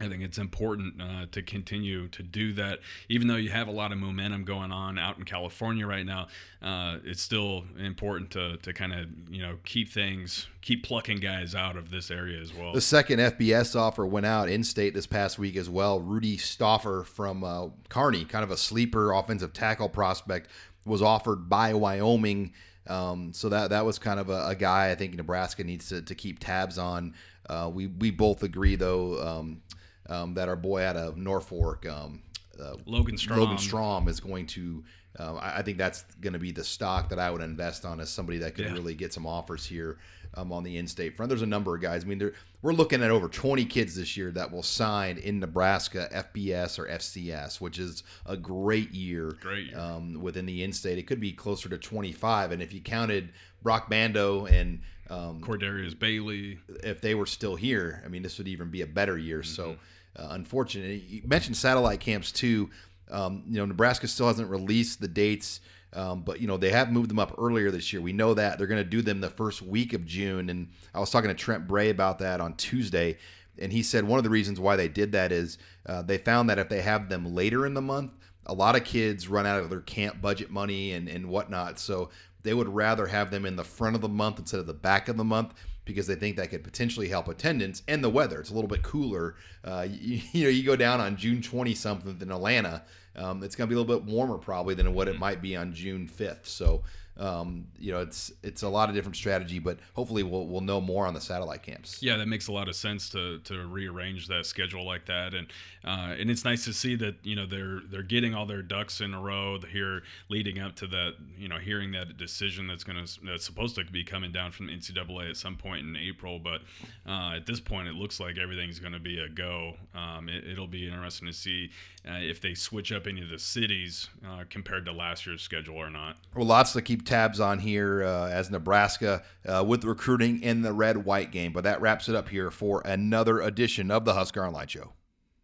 [0.00, 2.78] I think it's important uh, to continue to do that.
[3.08, 6.28] Even though you have a lot of momentum going on out in California right now,
[6.62, 11.54] uh, it's still important to, to kind of you know keep things keep plucking guys
[11.54, 12.72] out of this area as well.
[12.72, 16.00] The second FBS offer went out in state this past week as well.
[16.00, 20.48] Rudy Stoffer from uh, Kearney, kind of a sleeper offensive tackle prospect,
[20.84, 22.52] was offered by Wyoming.
[22.86, 26.00] Um, so that that was kind of a, a, guy I think Nebraska needs to,
[26.00, 27.14] to keep tabs on.
[27.48, 29.20] Uh, we we both agree though.
[29.22, 29.62] Um,
[30.08, 32.22] um, that our boy out of Norfolk, um,
[32.60, 33.40] uh, Logan Strom.
[33.40, 34.84] Logan Strom is going to.
[35.18, 38.00] Uh, I, I think that's going to be the stock that I would invest on
[38.00, 38.72] as somebody that could yeah.
[38.72, 39.98] really get some offers here
[40.34, 41.28] um, on the in-state front.
[41.28, 42.04] There's a number of guys.
[42.04, 42.32] I mean,
[42.62, 46.86] we're looking at over 20 kids this year that will sign in Nebraska FBS or
[46.86, 49.36] FCS, which is a great year.
[49.40, 49.78] Great year.
[49.78, 52.52] Um, within the in-state, it could be closer to 25.
[52.52, 53.30] And if you counted
[53.62, 54.80] Brock Bando and
[55.10, 58.86] um, Cordarius Bailey, if they were still here, I mean, this would even be a
[58.86, 59.40] better year.
[59.40, 59.54] Mm-hmm.
[59.54, 59.76] So
[60.18, 61.02] uh, unfortunate.
[61.08, 62.70] You mentioned satellite camps too.
[63.10, 65.60] Um, you know, Nebraska still hasn't released the dates,
[65.94, 68.02] um, but you know they have moved them up earlier this year.
[68.02, 71.00] We know that they're going to do them the first week of June, and I
[71.00, 73.16] was talking to Trent Bray about that on Tuesday,
[73.58, 76.50] and he said one of the reasons why they did that is uh, they found
[76.50, 78.12] that if they have them later in the month,
[78.44, 81.78] a lot of kids run out of their camp budget money and and whatnot.
[81.78, 82.10] So
[82.42, 85.08] they would rather have them in the front of the month instead of the back
[85.08, 88.40] of the month because they think that could potentially help attendance and the weather.
[88.40, 89.36] It's a little bit cooler.
[89.64, 92.82] Uh, you, you, know, you go down on June 20 something in Atlanta.
[93.16, 95.20] Um, it's going to be a little bit warmer probably than what it mm-hmm.
[95.20, 96.46] might be on June 5th.
[96.46, 96.82] So
[97.18, 100.80] um, you know, it's it's a lot of different strategy, but hopefully we'll we'll know
[100.80, 102.02] more on the satellite camps.
[102.02, 105.48] Yeah, that makes a lot of sense to to rearrange that schedule like that, and
[105.84, 109.00] uh, and it's nice to see that you know they're they're getting all their ducks
[109.00, 113.04] in a row here leading up to that you know hearing that decision that's going
[113.04, 116.38] to that's supposed to be coming down from the NCAA at some point in April,
[116.38, 116.60] but
[117.06, 119.74] uh, at this point it looks like everything's going to be a go.
[119.94, 121.70] Um, it, will be interesting to see
[122.08, 125.76] uh, if they switch up any of the cities uh, compared to last year's schedule
[125.76, 126.16] or not.
[126.34, 130.72] Well, lots to keep tabs on here uh, as Nebraska uh, with recruiting in the
[130.72, 131.52] red white game.
[131.52, 134.92] But that wraps it up here for another edition of the Husker Online Show.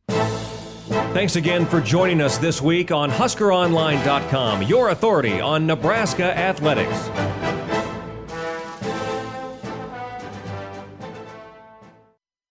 [0.06, 7.08] Thanks again for joining us this week on HuskerOnline.com, your authority on Nebraska athletics.